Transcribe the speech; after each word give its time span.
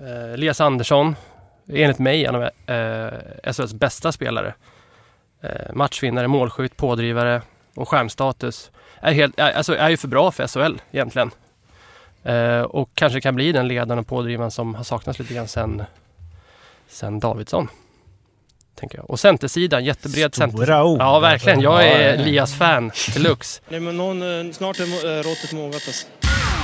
Eh, 0.00 0.32
Elias 0.34 0.60
Andersson, 0.60 1.16
enligt 1.72 1.98
mig 1.98 2.24
en 2.24 2.34
av 2.34 2.42
eh, 2.42 3.52
SHLs 3.52 3.74
bästa 3.74 4.12
spelare. 4.12 4.54
Eh, 5.42 5.72
matchvinnare, 5.74 6.28
målskytt, 6.28 6.76
pådrivare 6.76 7.42
och 7.74 7.88
stjärnstatus. 7.88 8.70
Är, 9.00 9.12
helt, 9.12 9.38
är, 9.38 9.52
alltså 9.52 9.76
är 9.76 9.88
ju 9.88 9.96
för 9.96 10.08
bra 10.08 10.30
för 10.30 10.46
SHL 10.46 10.80
egentligen. 10.90 11.30
Eh, 12.22 12.60
och 12.62 12.90
kanske 12.94 13.20
kan 13.20 13.34
bli 13.34 13.52
den 13.52 13.68
ledaren 13.68 13.98
och 13.98 14.06
pådrivaren 14.06 14.50
som 14.50 14.74
har 14.74 14.84
saknats 14.84 15.18
lite 15.18 15.34
grann 15.34 15.48
sen, 15.48 15.82
sen 16.88 17.20
Davidsson. 17.20 17.68
Tänker 18.74 18.98
jag. 18.98 19.10
Och 19.10 19.20
centersidan, 19.20 19.84
jättebred 19.84 20.34
Stora 20.34 20.48
center. 20.48 20.82
ord. 20.82 21.00
Ja, 21.00 21.18
verkligen. 21.18 21.60
Jag 21.60 21.84
är. 21.86 22.14
Elias-fan 22.14 22.92
deluxe. 23.14 23.62
Nej, 23.68 23.80
men 23.80 23.96
någon, 23.96 24.46
eh, 24.46 24.52
snart 24.52 24.80
är 24.80 24.84
eh, 25.18 25.22
råttet 25.22 25.52
mogat 25.52 25.74
alltså. 25.74 26.06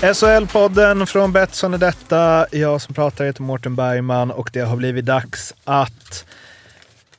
SHL-podden 0.00 1.06
från 1.06 1.32
Betsson 1.32 1.74
är 1.74 1.78
detta. 1.78 2.46
Jag 2.52 2.80
som 2.80 2.94
pratar 2.94 3.24
heter 3.24 3.42
Mårten 3.42 3.76
Bergman 3.76 4.30
och 4.30 4.50
det 4.52 4.60
har 4.60 4.76
blivit 4.76 5.04
dags 5.04 5.54
att 5.64 6.24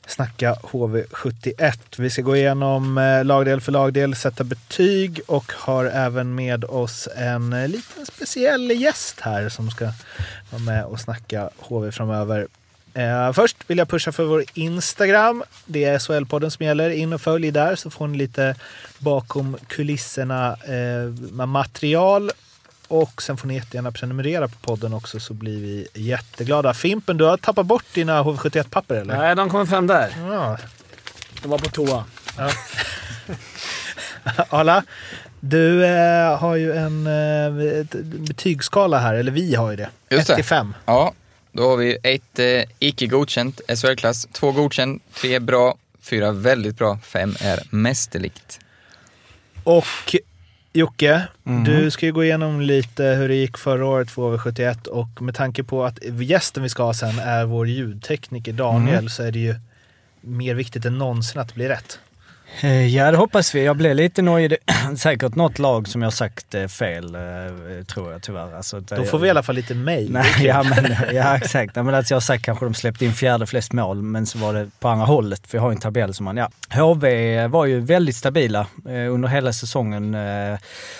snacka 0.06 0.54
HV71. 0.62 1.78
Vi 1.96 2.10
ska 2.10 2.22
gå 2.22 2.36
igenom 2.36 2.98
eh, 2.98 3.24
lagdel 3.24 3.60
för 3.60 3.72
lagdel, 3.72 4.14
sätta 4.14 4.44
betyg 4.44 5.20
och 5.26 5.52
har 5.52 5.84
även 5.84 6.34
med 6.34 6.64
oss 6.64 7.08
en 7.16 7.52
eh, 7.52 7.68
liten 7.68 8.06
speciell 8.06 8.70
gäst 8.70 9.20
här 9.20 9.48
som 9.48 9.70
ska 9.70 9.84
vara 10.50 10.62
med 10.62 10.84
och 10.84 11.00
snacka 11.00 11.50
HV 11.58 11.92
framöver. 11.92 12.46
Eh, 12.94 13.32
först 13.32 13.56
vill 13.66 13.78
jag 13.78 13.88
pusha 13.88 14.12
för 14.12 14.24
vår 14.24 14.44
Instagram. 14.54 15.44
Det 15.66 15.84
är 15.84 15.98
SHL-podden 15.98 16.50
som 16.50 16.66
gäller. 16.66 16.90
In 16.90 17.12
och 17.12 17.20
följ 17.20 17.50
där 17.50 17.76
så 17.76 17.90
får 17.90 18.08
ni 18.08 18.18
lite 18.18 18.54
bakom 18.98 19.56
kulisserna 19.68 20.56
eh, 20.64 21.30
med 21.32 21.48
material 21.48 22.30
och 22.92 23.22
sen 23.22 23.36
får 23.36 23.48
ni 23.48 23.54
jättegärna 23.54 23.92
prenumerera 23.92 24.48
på 24.48 24.54
podden 24.56 24.94
också 24.94 25.20
så 25.20 25.34
blir 25.34 25.60
vi 25.60 25.88
jätteglada. 25.94 26.74
Fimpen, 26.74 27.16
du 27.16 27.24
har 27.24 27.36
tappat 27.36 27.66
bort 27.66 27.84
dina 27.94 28.22
HV71-papper 28.22 28.94
eller? 28.94 29.18
Nej, 29.18 29.36
de 29.36 29.50
kommer 29.50 29.66
fram 29.66 29.86
där. 29.86 30.14
Ja. 30.28 30.58
De 31.42 31.50
var 31.50 31.58
på 31.58 31.68
toa. 31.68 32.04
Arla, 34.48 34.84
du 35.40 35.84
eh, 35.84 36.38
har 36.38 36.56
ju 36.56 36.72
en 36.72 37.06
eh, 37.06 37.84
betygsskala 38.02 38.98
här, 38.98 39.14
eller 39.14 39.32
vi 39.32 39.54
har 39.54 39.70
ju 39.70 39.76
det. 39.76 39.88
Just 40.10 40.22
1 40.22 40.26
det. 40.26 40.34
till 40.34 40.44
5. 40.44 40.74
Ja, 40.84 41.12
då 41.52 41.68
har 41.68 41.76
vi 41.76 41.98
ett 42.02 42.38
eh, 42.38 42.62
icke 42.78 43.06
godkänt 43.06 43.60
SHL-klass, 43.68 44.26
två 44.32 44.52
godkänd, 44.52 45.00
tre 45.14 45.38
bra, 45.38 45.76
fyra 46.02 46.32
väldigt 46.32 46.76
bra, 46.76 46.98
fem 47.04 47.36
är 47.40 47.62
mästerligt. 47.70 48.60
Och 49.64 50.14
Jocke, 50.74 51.28
du 51.66 51.90
ska 51.90 52.06
ju 52.06 52.12
gå 52.12 52.24
igenom 52.24 52.60
lite 52.60 53.04
hur 53.04 53.28
det 53.28 53.34
gick 53.34 53.58
förra 53.58 53.86
året 53.86 54.10
för 54.10 54.22
HV71 54.22 54.86
och 54.86 55.22
med 55.22 55.34
tanke 55.34 55.62
på 55.64 55.84
att 55.84 55.98
gästen 56.04 56.62
vi 56.62 56.68
ska 56.68 56.82
ha 56.82 56.94
sen 56.94 57.18
är 57.18 57.44
vår 57.44 57.68
ljudtekniker 57.68 58.52
Daniel 58.52 59.10
så 59.10 59.22
är 59.22 59.32
det 59.32 59.38
ju 59.38 59.54
mer 60.20 60.54
viktigt 60.54 60.84
än 60.84 60.98
någonsin 60.98 61.40
att 61.40 61.48
det 61.48 61.54
blir 61.54 61.68
rätt. 61.68 61.98
Eh, 62.60 62.86
Ja, 62.86 63.10
det 63.10 63.16
hoppas 63.16 63.54
vi. 63.54 63.64
Jag 63.64 63.76
blev 63.76 63.96
lite 63.96 64.20
är 64.20 64.56
Säkert 64.96 65.34
något 65.34 65.58
lag 65.58 65.88
som 65.88 66.02
jag 66.02 66.12
sagt 66.12 66.54
eh, 66.54 66.66
fel, 66.66 67.14
eh, 67.14 67.20
tror 67.86 68.12
jag 68.12 68.22
tyvärr. 68.22 68.56
Alltså, 68.56 68.80
Då 68.80 69.04
får 69.04 69.18
vi 69.18 69.26
i 69.26 69.30
alla 69.30 69.42
fall 69.42 69.54
lite 69.54 69.74
mejl. 69.74 70.18
Ja, 70.40 70.62
men, 70.62 70.96
ja 71.12 71.36
exakt. 71.36 71.76
Men 71.76 71.94
att 71.94 72.10
jag 72.10 72.16
har 72.16 72.20
sagt 72.20 72.44
kanske 72.44 72.64
de 72.66 72.74
släppte 72.74 73.04
in 73.04 73.12
fjärde 73.12 73.46
flest 73.46 73.72
mål, 73.72 74.02
men 74.02 74.26
så 74.26 74.38
var 74.38 74.54
det 74.54 74.70
på 74.80 74.88
andra 74.88 75.06
hållet. 75.06 75.42
Jag 75.50 75.60
har 75.60 75.70
en 75.70 75.80
tabell 75.80 76.14
som 76.14 76.24
man, 76.24 76.36
ja. 76.36 76.50
HV 76.70 77.46
var 77.46 77.66
ju 77.66 77.80
väldigt 77.80 78.16
stabila 78.16 78.66
under 78.84 79.28
hela 79.28 79.52
säsongen. 79.52 80.14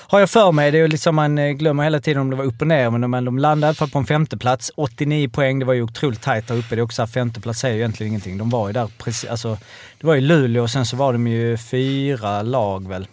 Har 0.07 0.21
jag 0.21 0.31
för 0.31 0.53
mig. 0.53 0.71
Det 0.71 0.79
är 0.79 0.89
liksom 0.89 1.15
man 1.15 1.59
glömmer 1.59 1.85
hela 1.85 2.01
tiden 2.01 2.23
om 2.23 2.31
det 2.31 2.37
var 2.37 2.45
upp 2.45 2.61
och 2.61 2.67
ner, 2.67 2.91
men 2.91 3.01
de, 3.01 3.25
de 3.25 3.39
landade 3.39 3.67
i 3.67 3.69
alla 3.69 3.75
fall 3.75 3.91
på 3.91 3.99
en 3.99 4.07
femteplats. 4.07 4.73
89 4.77 5.29
poäng, 5.29 5.59
det 5.59 5.65
var 5.65 5.75
ju 5.75 5.83
otroligt 5.83 6.23
tajt 6.23 6.49
där 6.49 6.55
uppe. 6.55 6.75
Det 6.75 6.81
är 6.81 6.85
också 6.85 7.07
femteplats 7.07 7.61
säger 7.61 7.75
ju 7.75 7.81
egentligen 7.81 8.09
ingenting. 8.09 8.39
De 8.39 8.51
var 8.51 8.67
ju 8.67 8.73
där 8.73 8.89
precis, 8.99 9.31
alltså, 9.31 9.59
det 10.01 10.07
var 10.07 10.15
ju 10.15 10.21
Luleå 10.21 10.63
och 10.63 10.71
sen 10.71 10.87
så 10.87 10.97
var 10.97 11.13
de 11.13 11.27
ju 11.27 11.42
fyra 11.57 12.43
lag 12.43 12.89
väl 12.89 13.07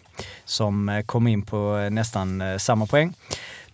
som 0.50 0.90
eh, 0.90 1.01
kom 1.01 1.28
in 1.28 1.41
på 1.41 1.78
eh, 1.78 1.90
nästan 1.90 2.41
eh, 2.41 2.57
samma 2.57 2.85
poäng. 2.85 3.13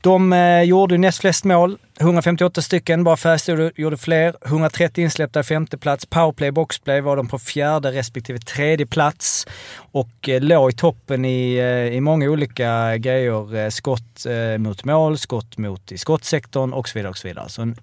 De 0.01 0.31
gjorde 0.66 0.97
näst 0.97 1.19
flest 1.19 1.43
mål, 1.43 1.77
158 1.99 2.61
stycken. 2.61 3.03
Bara 3.03 3.17
Färjestad 3.17 3.71
gjorde 3.75 3.97
fler. 3.97 4.35
130 4.45 5.03
insläppta 5.03 5.39
i 5.39 5.43
femte 5.43 5.77
plats. 5.77 6.05
Powerplay, 6.05 6.51
boxplay 6.51 7.01
var 7.01 7.16
de 7.17 7.27
på 7.27 7.39
fjärde 7.39 7.91
respektive 7.91 8.39
tredje 8.39 8.85
plats. 8.85 9.47
Och 9.91 10.29
låg 10.41 10.72
i 10.72 10.73
toppen 10.73 11.25
i, 11.25 11.57
i 11.91 12.01
många 12.01 12.29
olika 12.29 12.97
grejer. 12.97 13.69
Skott 13.69 14.25
mot 14.57 14.83
mål, 14.83 15.17
skott 15.17 15.57
mot 15.57 15.91
i 15.91 15.97
skottsektorn 15.97 16.73
och 16.73 16.89
så 16.89 16.99
vidare. 16.99 17.09
Och 17.09 17.17
så 17.17 17.27
vidare. 17.27 17.49
Så 17.49 17.61
en 17.61 17.75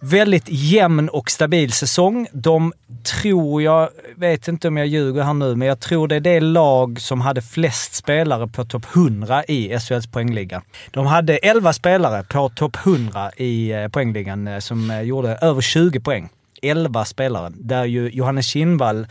väldigt 0.00 0.44
jämn 0.48 1.08
och 1.08 1.30
stabil 1.30 1.72
säsong. 1.72 2.26
De 2.32 2.72
tror 3.02 3.62
jag, 3.62 3.88
vet 4.16 4.48
inte 4.48 4.68
om 4.68 4.76
jag 4.76 4.86
ljuger 4.86 5.22
här 5.22 5.34
nu, 5.34 5.56
men 5.56 5.68
jag 5.68 5.80
tror 5.80 6.08
det 6.08 6.16
är 6.16 6.20
det 6.20 6.40
lag 6.40 7.00
som 7.00 7.20
hade 7.20 7.42
flest 7.42 7.94
spelare 7.94 8.48
på 8.48 8.64
topp 8.64 8.86
100 8.94 9.44
i 9.44 9.78
SHLs 9.78 10.06
poängliga. 10.06 10.62
De 10.90 11.06
hade 11.06 11.36
11 11.36 11.72
spelare 11.72 12.24
på 12.28 12.48
topp 12.48 12.76
100 12.86 13.30
i 13.36 13.72
eh, 13.72 13.88
poängligan 13.88 14.48
eh, 14.48 14.58
som 14.58 14.90
eh, 14.90 15.00
gjorde 15.00 15.36
över 15.36 15.60
20 15.60 16.00
poäng. 16.00 16.28
11 16.62 17.04
spelare. 17.04 17.52
Där 17.54 17.84
ju 17.84 18.10
Johannes 18.10 18.46
Kinnvall, 18.46 19.06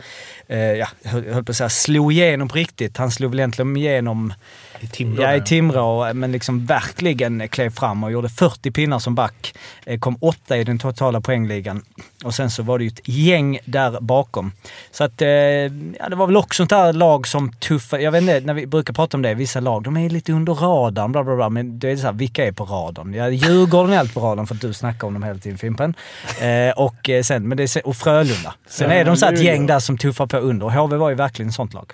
eh, 0.46 0.58
ja, 0.58 0.88
höll, 1.04 1.28
höll 1.28 1.44
på 1.44 1.50
att 1.50 1.56
säga, 1.56 1.68
slog 1.68 2.12
igenom 2.12 2.48
på 2.48 2.54
riktigt. 2.54 2.96
Han 2.96 3.10
slog 3.10 3.30
väl 3.30 3.40
egentligen 3.40 3.76
igenom 3.76 4.32
i 4.80 4.86
Timrå. 4.86 5.22
Ja, 5.22 5.34
i. 5.36 5.40
Timrå, 5.40 6.14
men 6.14 6.32
liksom 6.32 6.66
verkligen 6.66 7.48
klev 7.48 7.70
fram 7.70 8.04
och 8.04 8.12
gjorde 8.12 8.28
40 8.28 8.70
pinnar 8.70 8.98
som 8.98 9.14
back. 9.14 9.54
Eh, 9.86 9.98
Kom 9.98 10.16
åtta 10.20 10.56
i 10.56 10.64
den 10.64 10.78
totala 10.78 11.20
poängligan. 11.20 11.82
Och 12.24 12.34
sen 12.34 12.50
så 12.50 12.62
var 12.62 12.78
det 12.78 12.84
ju 12.84 12.88
ett 12.88 13.08
gäng 13.08 13.58
där 13.64 14.00
bakom. 14.00 14.52
Så 14.90 15.04
att, 15.04 15.22
eh, 15.22 15.28
ja, 15.28 16.08
det 16.10 16.16
var 16.16 16.26
väl 16.26 16.36
också 16.36 16.62
ett 16.62 16.68
där 16.68 16.92
lag 16.92 17.26
som 17.26 17.52
tuffade. 17.52 18.02
Jag 18.02 18.12
vet 18.12 18.22
inte, 18.22 18.40
när 18.40 18.54
vi 18.54 18.66
brukar 18.66 18.94
prata 18.94 19.16
om 19.16 19.22
det, 19.22 19.34
vissa 19.34 19.60
lag, 19.60 19.82
de 19.82 19.96
är 19.96 20.10
lite 20.10 20.32
under 20.32 20.54
radarn, 20.54 21.12
bla 21.12 21.24
bla 21.24 21.36
bla. 21.36 21.48
Men 21.48 21.78
det 21.78 21.90
är 21.90 21.96
så 21.96 22.06
här, 22.06 22.12
vilka 22.12 22.46
är 22.46 22.52
på 22.52 22.64
radarn? 22.64 23.14
Ja, 23.14 23.28
Djurgården 23.28 23.92
är 23.92 23.98
allt 23.98 24.14
på 24.14 24.20
radarn 24.20 24.46
för 24.46 24.54
att 24.54 24.60
du 24.60 24.72
snackar 24.72 25.06
om 25.06 25.14
dem 25.14 25.22
hela 25.22 25.38
tiden 25.38 25.58
Fimpen. 25.58 25.94
Eh, 26.40 26.70
och, 26.76 27.10
sen, 27.22 27.48
men 27.48 27.56
det 27.56 27.76
är, 27.76 27.86
och 27.86 27.96
Frölunda. 27.96 28.54
Sen 28.68 28.90
är 28.90 29.04
de 29.04 29.16
så 29.16 29.26
här 29.26 29.32
ett 29.32 29.42
gäng 29.42 29.66
där 29.66 29.78
som 29.78 29.98
tuffar 29.98 30.26
på 30.26 30.36
under. 30.36 30.66
Och 30.66 30.72
HV 30.72 30.96
var 30.96 31.08
ju 31.08 31.14
verkligen 31.14 31.48
ett 31.48 31.54
sånt 31.54 31.74
lag. 31.74 31.92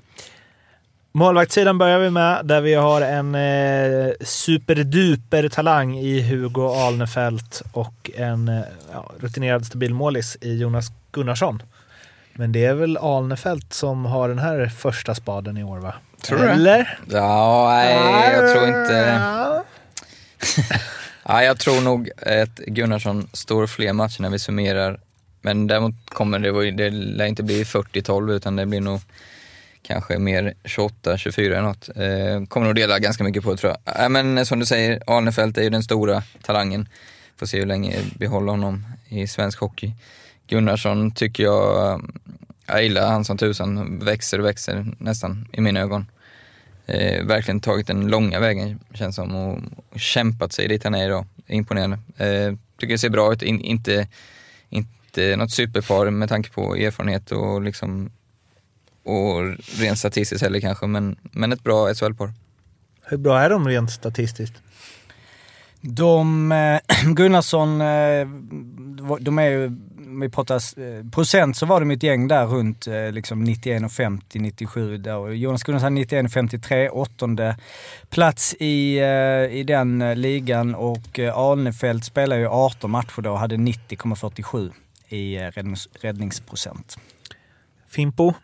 Målvaktssidan 1.14 1.78
börjar 1.78 1.98
vi 1.98 2.10
med, 2.10 2.40
där 2.44 2.60
vi 2.60 2.74
har 2.74 3.00
en 3.00 3.34
eh, 3.34 4.12
superduper 4.20 5.48
talang 5.48 5.98
i 5.98 6.22
Hugo 6.22 6.68
Alnefelt 6.68 7.62
och 7.72 8.10
en 8.16 8.48
eh, 8.48 8.62
rutinerad 9.20 9.66
stabil 9.66 9.94
målis 9.94 10.36
i 10.40 10.56
Jonas 10.56 10.86
Gunnarsson. 11.12 11.62
Men 12.32 12.52
det 12.52 12.64
är 12.64 12.74
väl 12.74 12.96
Alnefelt 12.96 13.72
som 13.72 14.04
har 14.04 14.28
den 14.28 14.38
här 14.38 14.66
första 14.66 15.14
spaden 15.14 15.56
i 15.56 15.64
år 15.64 15.78
va? 15.78 15.94
Tror 16.22 16.38
du 16.38 16.46
det? 16.46 16.52
Eller? 16.52 16.98
Ja, 17.10 17.68
nej, 17.68 18.32
jag 18.32 18.52
tror 18.52 18.68
inte... 18.68 19.20
Ja. 19.20 19.64
Ja, 21.24 21.42
jag 21.42 21.58
tror 21.58 21.80
nog 21.80 22.10
att 22.26 22.58
Gunnarsson 22.66 23.28
står 23.32 23.66
fler 23.66 23.92
matcher 23.92 24.22
när 24.22 24.30
vi 24.30 24.38
summerar. 24.38 25.00
Men 25.40 25.66
däremot 25.66 25.94
kommer 26.08 26.38
det, 26.38 26.70
det 26.70 26.90
lär 26.90 27.26
inte 27.26 27.42
bli 27.42 27.64
40-12 27.64 28.32
utan 28.32 28.56
det 28.56 28.66
blir 28.66 28.80
nog 28.80 29.00
kanske 29.82 30.18
mer 30.18 30.54
28-24 30.64 31.40
eller 31.40 31.62
något. 31.62 31.88
Eh, 31.88 32.48
kommer 32.48 32.66
nog 32.66 32.76
dela 32.76 32.98
ganska 32.98 33.24
mycket 33.24 33.42
på 33.42 33.50
det 33.50 33.56
tror 33.56 33.74
jag. 33.84 34.04
Äh, 34.04 34.08
men 34.08 34.46
som 34.46 34.58
du 34.58 34.66
säger, 34.66 35.02
Arnefelt 35.06 35.58
är 35.58 35.62
ju 35.62 35.70
den 35.70 35.82
stora 35.82 36.22
talangen. 36.42 36.88
Får 37.36 37.46
se 37.46 37.58
hur 37.58 37.66
länge 37.66 37.98
vi 38.18 38.26
håller 38.26 38.52
honom 38.52 38.86
i 39.08 39.26
svensk 39.26 39.60
hockey. 39.60 39.92
Gunnarsson 40.46 41.10
tycker 41.10 41.42
jag, 41.42 41.92
eh, 41.92 41.98
jag 42.66 42.82
gillar 42.82 43.10
han 43.10 43.24
som 43.24 43.38
tusan, 43.38 43.98
växer 43.98 44.38
och 44.38 44.46
växer 44.46 44.86
nästan 44.98 45.48
i 45.52 45.60
mina 45.60 45.80
ögon. 45.80 46.06
Eh, 46.86 47.24
verkligen 47.24 47.60
tagit 47.60 47.86
den 47.86 48.06
långa 48.06 48.40
vägen 48.40 48.80
känns 48.94 49.16
som 49.16 49.34
och, 49.34 49.58
och 49.90 50.00
kämpat 50.00 50.52
sig 50.52 50.68
dit 50.68 50.84
han 50.84 50.94
är 50.94 51.06
idag. 51.06 51.26
Imponerande. 51.46 51.98
Eh, 52.16 52.54
tycker 52.78 52.94
det 52.94 52.98
ser 52.98 53.10
bra 53.10 53.32
ut, 53.32 53.42
In, 53.42 53.60
inte, 53.60 54.08
inte 54.68 55.36
något 55.36 55.52
superpar 55.52 56.10
med 56.10 56.28
tanke 56.28 56.50
på 56.50 56.76
erfarenhet 56.76 57.32
och 57.32 57.62
liksom 57.62 58.10
och 59.04 59.56
rent 59.80 59.98
statistiskt 59.98 60.42
heller 60.42 60.60
kanske, 60.60 60.86
men, 60.86 61.16
men 61.22 61.52
ett 61.52 61.64
bra 61.64 61.94
SHL-par. 61.94 62.32
Hur 63.04 63.16
bra 63.16 63.40
är 63.40 63.50
de 63.50 63.68
rent 63.68 63.90
statistiskt? 63.90 64.62
De, 65.80 66.52
eh, 66.52 66.80
Gunnarsson, 67.14 67.80
eh, 67.80 68.26
de 69.20 69.38
är 69.38 69.48
ju, 69.48 69.66
om 70.12 70.20
vi 70.20 70.28
pratar 70.28 70.54
eh, 70.56 71.10
procent 71.10 71.56
så 71.56 71.66
var 71.66 71.80
de 71.80 71.90
ett 71.90 72.02
gäng 72.02 72.28
där 72.28 72.46
runt 72.46 72.86
eh, 72.86 73.12
liksom 73.12 73.46
91,50, 73.46 74.38
97 74.38 74.98
där. 74.98 75.30
Jonas 75.30 75.62
Gunnarsson 75.62 75.98
91,53, 75.98 76.88
åttonde 76.88 77.56
plats 78.10 78.54
i, 78.58 78.98
eh, 78.98 79.58
i 79.58 79.64
den 79.66 80.02
eh, 80.02 80.16
ligan 80.16 80.74
och 80.74 81.18
eh, 81.18 81.38
Arnefelt 81.38 82.04
spelade 82.04 82.40
ju 82.40 82.48
18 82.48 82.90
matcher 82.90 83.22
då 83.22 83.30
och 83.32 83.38
hade 83.38 83.56
90,47 83.56 84.72
i 85.08 85.36
eh, 85.36 85.40
räddnings, 85.40 85.88
räddningsprocent. 86.00 86.96
Fimpo? 87.88 88.34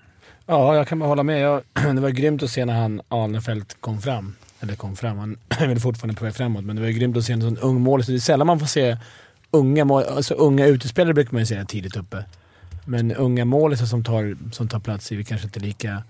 Ja, 0.51 0.77
jag 0.77 0.89
kan 0.89 0.99
bara 0.99 1.09
hålla 1.09 1.23
med. 1.23 1.41
Jag, 1.41 1.63
det 1.95 2.01
var 2.01 2.11
grymt 2.11 2.43
att 2.43 2.51
se 2.51 2.65
när 2.65 2.75
han 2.75 3.01
Arnefelt 3.09 3.77
kom 3.81 4.01
fram. 4.01 4.37
Eller 4.61 4.75
kom 4.75 4.97
fram, 4.97 5.19
han 5.19 5.37
är 5.49 5.67
väl 5.67 5.81
fortfarande 5.81 6.19
på 6.19 6.25
väg 6.25 6.35
framåt, 6.35 6.65
men 6.65 6.77
det 6.77 6.83
var 6.83 6.89
grymt 6.89 7.17
att 7.17 7.25
se 7.25 7.33
en 7.33 7.43
sån 7.43 7.59
ung 7.59 7.81
målis. 7.81 8.07
Det 8.07 8.15
är 8.15 8.19
sällan 8.19 8.47
man 8.47 8.59
får 8.59 8.67
se 8.67 8.97
unga, 9.51 9.85
mål, 9.85 10.03
alltså 10.03 10.35
unga 10.35 10.67
utespelare 10.67 11.15
brukar 11.15 11.33
man 11.33 11.43
ju 11.43 11.47
se 11.47 11.65
tidigt 11.65 11.97
uppe. 11.97 12.25
Men 12.85 13.13
unga 13.13 13.45
målisar 13.45 13.87
som 13.87 14.05
tar, 14.05 14.37
som 14.53 14.69
tar 14.69 14.81
plats 14.81 15.13
är 15.13 15.17
vi 15.17 15.25
kanske 15.25 15.47
inte 15.47 15.61
lika... 15.61 16.03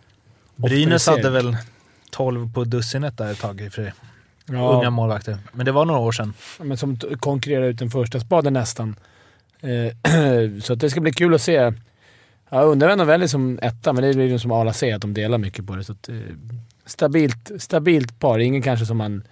Brynäs 0.56 1.06
hade 1.06 1.30
väl 1.30 1.56
12 2.10 2.52
på 2.52 2.64
dussinet 2.64 3.18
där 3.18 3.32
ett 3.32 3.40
tag 3.40 3.60
i 3.60 3.68
och 3.68 3.72
för 3.72 3.82
sig. 3.82 3.92
Ja. 4.46 4.72
Unga 4.72 4.90
målvakter. 4.90 5.38
Men 5.52 5.66
det 5.66 5.72
var 5.72 5.84
några 5.84 6.00
år 6.00 6.12
sedan. 6.12 6.34
Men 6.58 6.76
som 6.78 6.96
konkurrerar 6.96 7.64
ut 7.64 7.78
den 7.78 7.90
första 7.90 8.20
spaden 8.20 8.52
nästan. 8.52 8.96
Eh, 9.60 10.60
så 10.62 10.74
det 10.74 10.90
ska 10.90 11.00
bli 11.00 11.12
kul 11.12 11.34
att 11.34 11.42
se. 11.42 11.72
Jag 12.50 12.68
undrar 12.68 12.88
vem 12.88 12.98
de 12.98 13.06
väljer 13.06 13.28
som 13.28 13.58
etta, 13.62 13.92
men 13.92 14.04
det 14.04 14.14
blir 14.14 14.26
ju 14.26 14.38
som 14.38 14.52
Arla 14.52 14.72
säger, 14.72 14.94
att 14.94 15.00
de 15.00 15.14
delar 15.14 15.38
mycket 15.38 15.66
på 15.66 15.76
det. 15.76 15.84
Så 15.84 15.92
att, 15.92 16.08
eh, 16.08 16.14
stabilt, 16.86 17.50
stabilt 17.58 18.18
par. 18.18 18.38
Ingen 18.38 18.62
kanske 18.62 18.86
som 18.86 18.96
man 18.96 19.22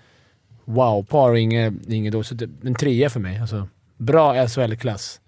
wow-par 0.65 1.31
och 1.31 1.39
inget, 1.39 1.75
inget 1.89 2.13
då. 2.13 2.25
Så 2.25 2.35
det, 2.35 2.49
en 2.65 2.75
trea 2.75 3.11
för 3.11 3.21
mig. 3.21 3.39
Alltså, 3.39 3.69
bra 3.97 4.49
SHL-klass. 4.49 5.21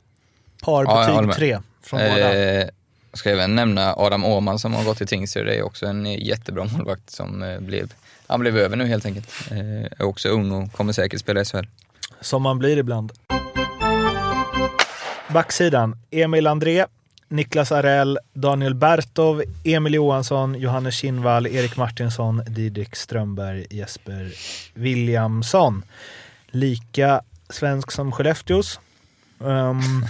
Ja, 0.66 0.84
Parbetyg 0.84 1.26
med. 1.26 1.36
3 1.36 1.58
från 1.82 2.00
båda. 2.00 2.60
Eh, 2.60 2.68
ska 3.12 3.30
även 3.30 3.54
nämna 3.54 3.94
Adam 3.96 4.24
Åhman 4.24 4.58
som 4.58 4.74
har 4.74 4.84
gått 4.84 4.98
till 4.98 5.06
Tingsryd. 5.06 5.46
Det 5.46 5.54
är 5.54 5.62
också 5.62 5.86
en 5.86 6.06
jättebra 6.06 6.64
målvakt 6.72 7.10
som 7.10 7.42
eh, 7.42 7.60
blev, 7.60 7.92
han 8.26 8.40
blev 8.40 8.58
över 8.58 8.76
nu 8.76 8.86
helt 8.86 9.06
enkelt. 9.06 9.28
Eh, 9.50 9.58
är 9.98 10.02
också 10.02 10.28
ung 10.28 10.52
och 10.52 10.72
kommer 10.72 10.92
säkert 10.92 11.20
spela 11.20 11.40
i 11.40 11.44
SHL. 11.44 11.64
Som 12.20 12.42
man 12.42 12.58
blir 12.58 12.76
ibland. 12.76 13.12
Backsidan. 15.28 15.98
Emil 16.10 16.46
André, 16.46 16.86
Niklas 17.28 17.72
Arell, 17.72 18.18
Daniel 18.32 18.74
Bertov, 18.74 19.42
Emil 19.64 19.94
Johansson, 19.94 20.54
Johannes 20.60 20.94
Kinnvall, 20.94 21.46
Erik 21.46 21.76
Martinsson, 21.76 22.42
Didrik 22.46 22.96
Strömberg, 22.96 23.66
Jesper 23.70 24.32
Williamson. 24.74 25.82
Lika 26.46 27.22
svensk 27.50 27.90
som 27.90 28.12
Skellefteås. 28.12 28.80
Um, 29.38 30.06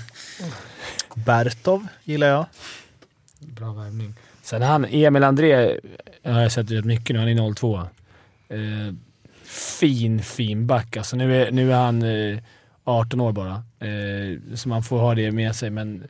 Bertov 1.15 1.87
gillar 2.05 2.27
jag. 2.27 2.47
Bra 3.39 3.73
värvning. 3.73 4.15
Sen 4.43 4.63
han, 4.63 4.85
Emil 4.85 5.25
André, 5.25 5.81
har 6.25 6.41
jag 6.41 6.53
sett 6.53 6.71
rätt 6.71 6.85
mycket 6.85 7.15
nu. 7.15 7.19
Han 7.19 7.29
är 7.29 7.55
02. 7.55 7.79
Eh, 8.49 8.95
fin, 9.79 10.23
fin 10.23 10.67
back. 10.67 10.97
Alltså 10.97 11.17
nu 11.17 11.43
är, 11.43 11.51
nu 11.51 11.73
är 11.73 11.77
han 11.77 12.03
eh, 12.03 12.39
18 12.85 13.21
år 13.21 13.33
bara. 13.33 13.63
Eh, 13.79 14.55
så 14.55 14.69
man 14.69 14.83
får 14.83 14.99
ha 14.99 15.15
det 15.15 15.31
med 15.33 15.57
sig. 15.57 15.71
Men 15.71 16.09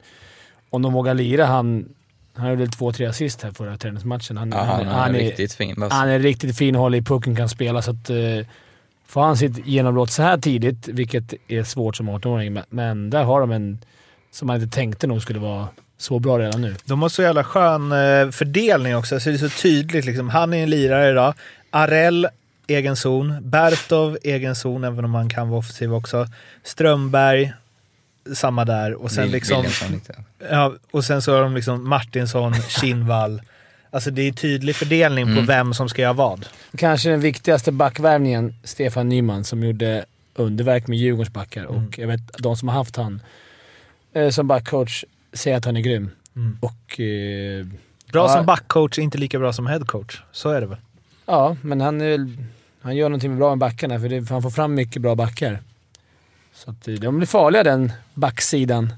om 0.70 0.82
de 0.82 0.93
vågar 0.93 1.15
lira, 1.15 1.47
han, 1.47 1.88
han 2.35 2.50
gjorde 2.50 2.67
två, 2.67 2.93
tre 2.93 3.06
assist 3.06 3.43
här 3.43 3.50
förra 3.50 3.76
träningsmatchen. 3.76 4.37
Han, 4.37 4.50
Ja, 4.50 4.62
han, 4.62 4.87
han 4.87 5.15
är 5.15 5.19
riktigt 5.19 5.53
fin. 5.53 5.75
Bass. 5.79 5.93
han 5.93 6.09
är 6.09 6.19
riktigt 6.19 6.56
fin 6.56 6.75
håller 6.75 6.99
i 6.99 7.03
pucken, 7.03 7.37
kan 7.37 7.49
spela. 7.49 7.82
Så 7.82 7.91
att, 7.91 8.11
eh, 8.11 8.47
får 9.06 9.20
han 9.23 9.37
sitt 9.37 9.67
genombrott 9.67 10.11
så 10.11 10.23
här 10.23 10.38
tidigt, 10.38 10.88
vilket 10.88 11.35
är 11.49 11.65
svårt 11.65 11.97
som 11.97 12.11
18-åring, 12.11 12.53
men, 12.53 12.65
men 12.70 13.11
där 13.11 13.25
har 13.25 13.41
de 13.41 13.50
en 13.53 13.79
som 14.31 14.47
man 14.47 14.62
inte 14.62 14.76
tänkte 14.76 15.06
nog 15.06 15.23
skulle 15.23 15.38
vara 15.38 15.69
så 15.99 16.19
bra 16.19 16.38
redan 16.38 16.61
nu. 16.61 16.75
De 16.85 17.03
har 17.03 17.09
så 17.09 17.23
jävla 17.23 17.44
skön 17.44 17.93
eh, 17.93 18.31
fördelning 18.31 18.97
också, 18.97 19.21
så 19.21 19.31
det 19.31 19.37
är 19.37 19.49
så 19.49 19.62
tydligt. 19.62 20.05
Liksom. 20.05 20.29
Han 20.29 20.55
är 20.55 20.62
en 20.62 20.71
lirare 20.71 21.11
idag. 21.11 21.35
Arell, 21.71 22.29
egen 22.67 22.97
zon. 22.97 23.35
Bertov, 23.41 24.19
egen 24.23 24.56
zon, 24.56 24.85
även 24.85 25.05
om 25.05 25.14
han 25.14 25.29
kan 25.29 25.49
vara 25.49 25.59
offensiv 25.59 25.94
också. 25.94 26.26
Strömberg, 26.64 27.53
samma 28.35 28.65
där. 28.65 28.95
Och 28.95 29.11
sen, 29.11 29.25
Will- 29.29 29.33
liksom, 29.33 29.65
ja, 30.51 30.75
och 30.91 31.05
sen 31.05 31.23
så 31.23 31.35
har 31.35 31.43
de 31.43 31.55
liksom 31.55 31.89
Martinsson, 31.89 32.55
Kinnvall. 32.69 33.43
Alltså 33.91 34.11
det 34.11 34.23
är 34.23 34.33
tydlig 34.33 34.77
fördelning 34.77 35.25
på 35.27 35.33
Mm. 35.33 35.47
vem 35.47 35.75
som 35.75 35.89
ska 35.89 36.03
göra 36.03 36.13
vad. 36.13 36.47
Kanske 36.77 37.11
den 37.11 37.21
viktigaste 37.21 37.73
backvärvningen, 37.73 38.55
Stefan 38.65 39.09
Nyman, 39.09 39.45
som 39.45 39.63
gjorde 39.65 40.05
underverk 40.35 40.87
med 40.87 40.99
Djurgårdens 40.99 41.33
backar. 41.33 41.65
Mm. 41.65 41.75
Och 41.87 41.99
jag 41.99 42.07
vet 42.07 42.21
de 42.39 42.57
som 42.57 42.69
har 42.69 42.75
haft 42.77 42.97
han 42.97 43.23
eh, 44.13 44.31
som 44.31 44.47
backcoach 44.49 45.05
säger 45.33 45.57
att 45.57 45.65
han 45.65 45.77
är 45.77 45.81
grym. 45.81 46.11
Mm. 46.37 46.59
Och... 46.61 47.01
Eh, 47.01 47.67
Bra 48.13 48.23
ja, 48.25 48.29
som 48.37 48.47
backcoach, 48.47 48.99
inte 48.99 49.19
lika 49.19 49.39
bra 49.39 49.53
som 49.53 49.67
headcoach. 49.67 50.23
Så 50.33 50.51
är 50.51 50.61
det 50.61 50.67
väl. 50.67 50.79
Ja, 51.27 51.57
men 51.63 51.81
han, 51.81 52.01
är, 52.01 52.29
han 52.81 52.97
gör 52.97 53.09
någonting 53.09 53.39
bra 53.39 53.49
med 53.51 53.59
backarna, 53.59 54.01
för, 54.01 54.09
det, 54.09 54.23
för 54.23 54.35
han 54.35 54.43
får 54.43 54.51
fram 54.51 54.75
mycket 54.75 55.03
bra 55.03 55.15
backar. 55.15 55.59
Så 56.59 56.71
att, 56.71 56.85
de 57.01 57.17
blir 57.17 57.27
farliga 57.27 57.63
den 57.63 57.93
backsidan. 58.15 58.93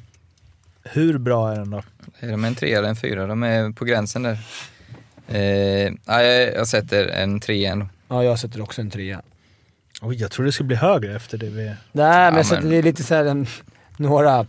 Hur 0.82 1.18
bra 1.18 1.52
är 1.52 1.56
den 1.56 1.70
då? 1.70 1.82
Är 2.20 2.30
de 2.30 2.44
en 2.44 2.54
trea 2.54 2.78
eller 2.78 2.88
en 2.88 2.96
fyra? 2.96 3.26
De 3.26 3.42
är 3.42 3.72
på 3.72 3.84
gränsen 3.84 4.22
där. 4.22 4.38
Eh, 5.28 5.92
ja, 6.06 6.22
jag, 6.22 6.54
jag 6.54 6.68
sätter 6.68 7.06
en 7.06 7.40
trea 7.40 7.72
ändå. 7.72 7.86
Ja, 8.08 8.24
jag 8.24 8.38
sätter 8.38 8.60
också 8.60 8.80
en 8.80 8.90
trea. 8.90 9.22
Oj, 10.02 10.16
jag 10.16 10.30
tror 10.30 10.46
det 10.46 10.52
skulle 10.52 10.66
bli 10.66 10.76
högre 10.76 11.16
efter 11.16 11.38
det 11.38 11.46
vi... 11.46 11.74
Nej, 11.92 12.32
men 12.32 12.36
jag 12.36 12.50
men- 12.50 12.70
det 12.70 12.76
är 12.76 12.82
lite 12.82 13.02
så 13.02 13.14
här, 13.14 13.24
en, 13.24 13.46
några, 13.96 14.46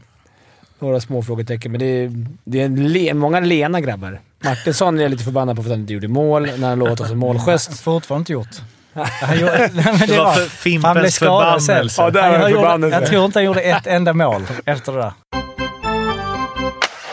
några 0.80 1.02
små 1.02 1.24
frågetecken, 1.24 1.72
men 1.72 1.80
det 1.80 1.86
är, 1.86 2.26
det 2.44 2.62
är 2.62 2.66
en 2.66 2.94
le, 2.94 3.14
många 3.14 3.40
lena 3.40 3.82
grabbar. 3.82 4.20
Martinsson 4.40 4.98
är 5.00 5.04
jag 5.04 5.12
lite 5.12 5.24
förbannad 5.24 5.56
på 5.56 5.64
för 5.64 5.70
att 5.70 5.74
han 5.74 5.82
inte 5.82 5.94
gjorde 5.94 6.08
mål 6.08 6.50
när 6.58 6.70
han 6.70 6.80
lovat 6.80 7.00
oss 7.00 7.12
en 7.12 7.18
målgest. 7.18 7.80
Fortfarande 7.80 8.22
inte 8.22 8.34
gjort. 8.34 8.62
Han 8.94 9.40
gjorde, 9.40 9.70
nej, 9.74 9.86
men 10.00 10.08
Det 10.08 10.18
var 10.18 10.34
för 10.34 10.84
han 10.88 10.98
blev 10.98 11.10
skadad 11.10 11.64
sen. 11.64 11.90
förbannelse. 11.90 12.02
Ja, 12.02 12.10
där 12.10 12.32
Han 12.32 12.42
var 12.42 12.50
gjorde-. 12.50 12.88
Jag 12.88 13.06
tror 13.06 13.26
inte 13.26 13.40
han 13.40 13.44
gjorde 13.46 13.62
ett 13.62 13.88
enda 13.88 14.14
mål 14.14 14.42
efter 14.66 14.92
det 14.92 14.98
där. 14.98 15.12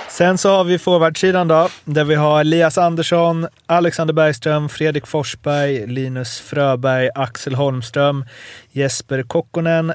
Sen 0.08 0.38
så 0.38 0.56
har 0.56 0.64
vi 0.64 0.78
forwardsidan 0.78 1.48
då, 1.48 1.69
där 1.84 2.04
vi 2.04 2.14
har 2.14 2.40
Elias 2.40 2.78
Andersson, 2.78 3.46
Alexander 3.66 4.14
Bergström, 4.14 4.69
Fredrik 4.69 5.06
Forsberg, 5.06 5.86
Linus 5.86 6.40
Fröberg, 6.40 7.10
Axel 7.14 7.54
Holmström, 7.54 8.25
Jesper 8.72 9.22
Kokkonen, 9.22 9.92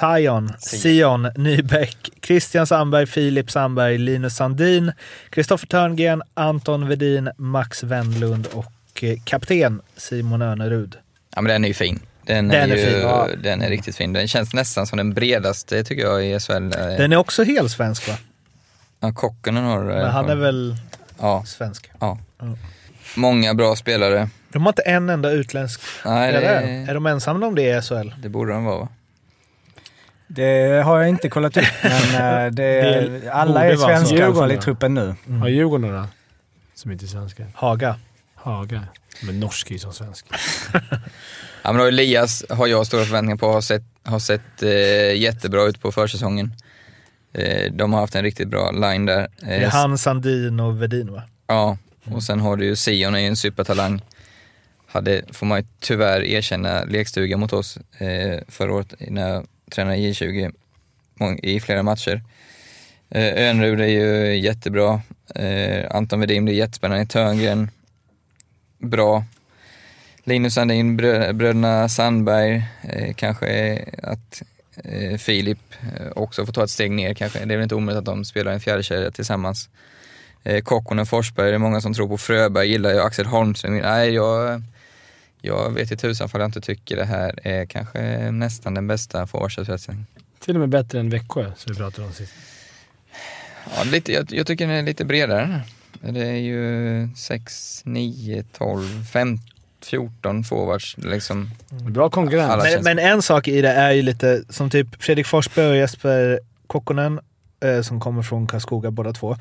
Sion, 0.00 0.52
Sion 0.82 1.28
Nybeck, 1.36 1.96
Christian 2.26 2.66
Sandberg, 2.66 3.06
Filip 3.06 3.50
Sandberg, 3.50 3.98
Linus 3.98 4.36
Sandin, 4.36 4.92
Kristoffer 5.30 5.66
Törngren, 5.66 6.22
Anton 6.34 6.88
Vedin, 6.88 7.30
Max 7.38 7.82
Wendlund 7.82 8.46
och 8.52 8.66
eh, 9.04 9.18
kapten 9.24 9.80
Simon 9.96 10.42
Önerud. 10.42 10.96
Ja, 11.34 11.42
men 11.42 11.52
den 11.52 11.64
är 11.64 11.68
ju 11.68 11.74
fin. 11.74 12.00
Den, 12.24 12.48
Den 12.48 12.70
är, 12.70 12.74
är 12.74 12.78
ju, 12.78 12.84
fin, 12.86 13.00
ja. 13.02 13.28
den 13.42 13.62
är 13.62 13.68
riktigt 13.68 13.96
fin. 13.96 14.12
Den 14.12 14.28
känns 14.28 14.54
nästan 14.54 14.86
som 14.86 14.96
den 14.96 15.14
bredaste 15.14 15.84
tycker 15.84 16.02
jag 16.02 16.26
i 16.26 16.40
SHL. 16.40 16.52
Eh, 16.52 16.70
Den 16.70 17.12
är 17.12 17.16
också 17.16 17.44
helt 17.44 17.70
svensk 17.70 18.08
va? 18.08 18.14
Ja, 19.00 19.12
Kokkonen 19.12 19.64
har... 19.64 19.80
eh, 19.80 19.96
Men 19.96 20.10
han 20.10 20.28
är 20.28 20.34
väl 20.36 20.76
Ja, 21.20 21.44
svensk. 21.46 21.90
ja. 22.00 22.18
Ja. 22.38 22.44
Många 23.16 23.54
bra 23.54 23.76
spelare. 23.76 24.28
De 24.52 24.62
har 24.62 24.68
inte 24.70 24.82
en 24.82 25.10
enda 25.10 25.30
utländsk. 25.30 25.80
Nej, 26.04 26.34
Är, 26.34 26.40
det, 26.40 26.46
är 26.90 26.94
de 26.94 27.06
ensamma 27.06 27.46
om 27.46 27.54
det 27.54 27.62
i 27.78 27.82
SHL? 27.82 28.08
det 28.22 28.28
borde 28.28 28.52
de 28.52 28.64
vara 28.64 28.78
va? 28.78 28.88
Det 30.26 30.82
har 30.84 30.98
jag 31.00 31.08
inte 31.08 31.28
kollat 31.28 31.56
upp, 31.56 31.64
men 31.82 32.54
det, 32.54 33.22
alla 33.32 33.64
är 33.64 33.76
vara 33.76 34.00
så. 34.00 34.06
svenska 34.06 34.54
i 34.54 34.56
truppen 34.58 34.94
nu. 34.94 35.14
Har 35.40 35.48
Djurgården 35.48 35.90
några 35.90 36.08
som 36.74 36.90
inte 36.92 37.04
är 37.04 37.06
svenska? 37.06 37.44
Haga. 37.54 37.96
Haga. 38.52 38.84
Men 39.22 39.40
norsk 39.40 39.68
är 39.68 39.72
ju 39.72 39.78
som 39.78 39.92
svensk. 39.92 40.26
Ja, 41.62 41.72
men 41.72 41.86
Elias 41.86 42.44
har 42.50 42.66
jag 42.66 42.86
stora 42.86 43.04
förväntningar 43.04 43.36
på. 43.36 43.52
Har 43.52 43.60
sett, 43.60 43.82
har 44.04 44.18
sett 44.18 44.62
eh, 44.62 45.14
jättebra 45.16 45.62
ut 45.64 45.80
på 45.80 45.92
försäsongen. 45.92 46.52
Eh, 47.32 47.72
de 47.72 47.92
har 47.92 48.00
haft 48.00 48.14
en 48.14 48.22
riktigt 48.22 48.48
bra 48.48 48.70
line 48.70 49.06
där. 49.06 49.28
Det 49.40 49.46
är 49.54 49.62
Eh, 49.62 49.68
han, 49.68 49.98
Sandin 49.98 50.60
och 50.60 50.82
Vedin 50.82 51.12
va? 51.12 51.22
Ja, 51.46 51.78
och 52.04 52.22
sen 52.22 52.40
har 52.40 52.56
du 52.56 52.64
ju 52.64 52.76
Sion 52.76 53.14
är 53.14 53.18
ju 53.18 53.26
en 53.26 53.36
supertalang. 53.36 54.02
Hade, 54.86 55.22
får 55.32 55.46
man 55.46 55.58
ju 55.60 55.66
tyvärr 55.80 56.22
erkänna, 56.24 56.84
lekstuga 56.84 57.36
mot 57.36 57.52
oss 57.52 57.78
eh, 57.98 58.40
förra 58.48 58.72
året 58.74 58.94
när 58.98 59.28
jag 59.28 59.46
tränade 59.72 59.96
i 59.96 60.12
J20 60.12 60.52
mång- 61.20 61.40
i 61.42 61.60
flera 61.60 61.82
matcher. 61.82 62.22
Eh, 63.10 63.48
Önrud 63.48 63.80
är 63.80 63.86
ju 63.86 64.36
jättebra. 64.38 65.00
Eh, 65.34 65.86
Anton 65.96 66.20
Wedin 66.20 66.44
blir 66.44 66.54
jättespännande. 66.54 67.06
Törngren, 67.06 67.70
bra. 68.78 69.24
Linus 70.24 70.54
Sandin, 70.54 70.96
brö, 70.96 71.32
bröderna 71.32 71.88
Sandberg, 71.88 72.64
eh, 72.82 73.14
kanske 73.14 73.78
att 74.02 74.42
eh, 74.84 75.18
Filip 75.18 75.58
eh, 75.80 76.06
också 76.16 76.46
får 76.46 76.52
ta 76.52 76.64
ett 76.64 76.70
steg 76.70 76.90
ner 76.90 77.14
kanske. 77.14 77.38
Det 77.38 77.54
är 77.54 77.56
väl 77.56 77.62
inte 77.62 77.74
omöjligt 77.74 77.98
att 77.98 78.04
de 78.04 78.24
spelar 78.24 78.52
en 78.52 78.60
fjärdekedja 78.60 79.10
tillsammans. 79.10 79.68
Eh, 80.44 80.62
Kokkonen, 80.62 81.06
Forsberg, 81.06 81.48
det 81.48 81.54
är 81.54 81.58
många 81.58 81.80
som 81.80 81.94
tror 81.94 82.08
på 82.08 82.18
Fröberg, 82.18 82.68
gillar 82.68 82.90
jag 82.90 83.06
Axel 83.06 83.26
Holmström. 83.26 83.78
Nej, 83.78 84.14
jag, 84.14 84.62
jag 85.40 85.70
vet 85.70 85.92
i 85.92 85.96
tusan 85.96 86.28
fall 86.28 86.40
jag 86.40 86.48
inte 86.48 86.60
tycker 86.60 86.96
det 86.96 87.04
här 87.04 87.38
är 87.42 87.66
kanske 87.66 88.30
nästan 88.30 88.74
den 88.74 88.86
bästa 88.86 89.26
forwardsuppsättningen. 89.26 90.06
Till 90.38 90.54
och 90.56 90.60
med 90.60 90.68
bättre 90.68 91.00
än 91.00 91.10
Växjö 91.10 91.52
som 91.56 91.72
vi 91.72 91.78
pratade 91.78 92.06
om 92.06 92.12
sist. 92.12 92.34
Ja, 93.76 93.84
lite, 93.84 94.12
jag, 94.12 94.32
jag 94.32 94.46
tycker 94.46 94.66
den 94.66 94.76
är 94.76 94.82
lite 94.82 95.04
bredare. 95.04 95.62
Det 96.00 96.26
är 96.26 96.36
ju 96.36 97.08
6, 97.16 97.82
9, 97.84 98.44
12, 98.58 99.04
15, 99.12 99.44
14 99.82 100.44
forwards 100.44 100.96
liksom. 100.98 101.50
Bra 101.70 102.10
konkurrens. 102.10 102.64
Men, 102.64 102.84
men 102.84 102.98
en 102.98 103.22
sak 103.22 103.48
i 103.48 103.60
det 103.62 103.68
är 103.72 103.90
ju 103.92 104.02
lite 104.02 104.42
som 104.48 104.70
typ 104.70 105.02
Fredrik 105.02 105.26
Forsberg 105.26 105.66
och 105.68 105.76
Jesper 105.76 106.40
Kokkonen 106.66 107.20
eh, 107.64 107.80
som 107.82 108.00
kommer 108.00 108.22
från 108.22 108.46
Karlskoga 108.46 108.90
båda 108.90 109.12
två. 109.12 109.36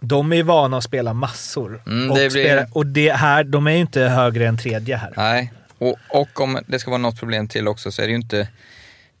De 0.00 0.32
är 0.32 0.36
ju 0.36 0.42
vana 0.42 0.76
att 0.78 0.84
spela 0.84 1.12
massor. 1.14 1.82
Mm, 1.86 2.10
och, 2.10 2.16
det 2.18 2.32
blir- 2.32 2.44
spela, 2.44 2.66
och 2.72 2.86
det 2.86 3.12
här, 3.12 3.44
de 3.44 3.66
är 3.66 3.70
ju 3.70 3.78
inte 3.78 4.00
högre 4.02 4.46
än 4.48 4.58
tredje 4.58 4.96
här. 4.96 5.12
Nej, 5.16 5.52
och, 5.78 5.96
och 6.08 6.40
om 6.40 6.58
det 6.66 6.78
ska 6.78 6.90
vara 6.90 6.98
något 6.98 7.18
problem 7.18 7.48
till 7.48 7.68
också 7.68 7.92
så 7.92 8.02
är 8.02 8.06
det 8.06 8.10
ju 8.10 8.16
inte 8.16 8.48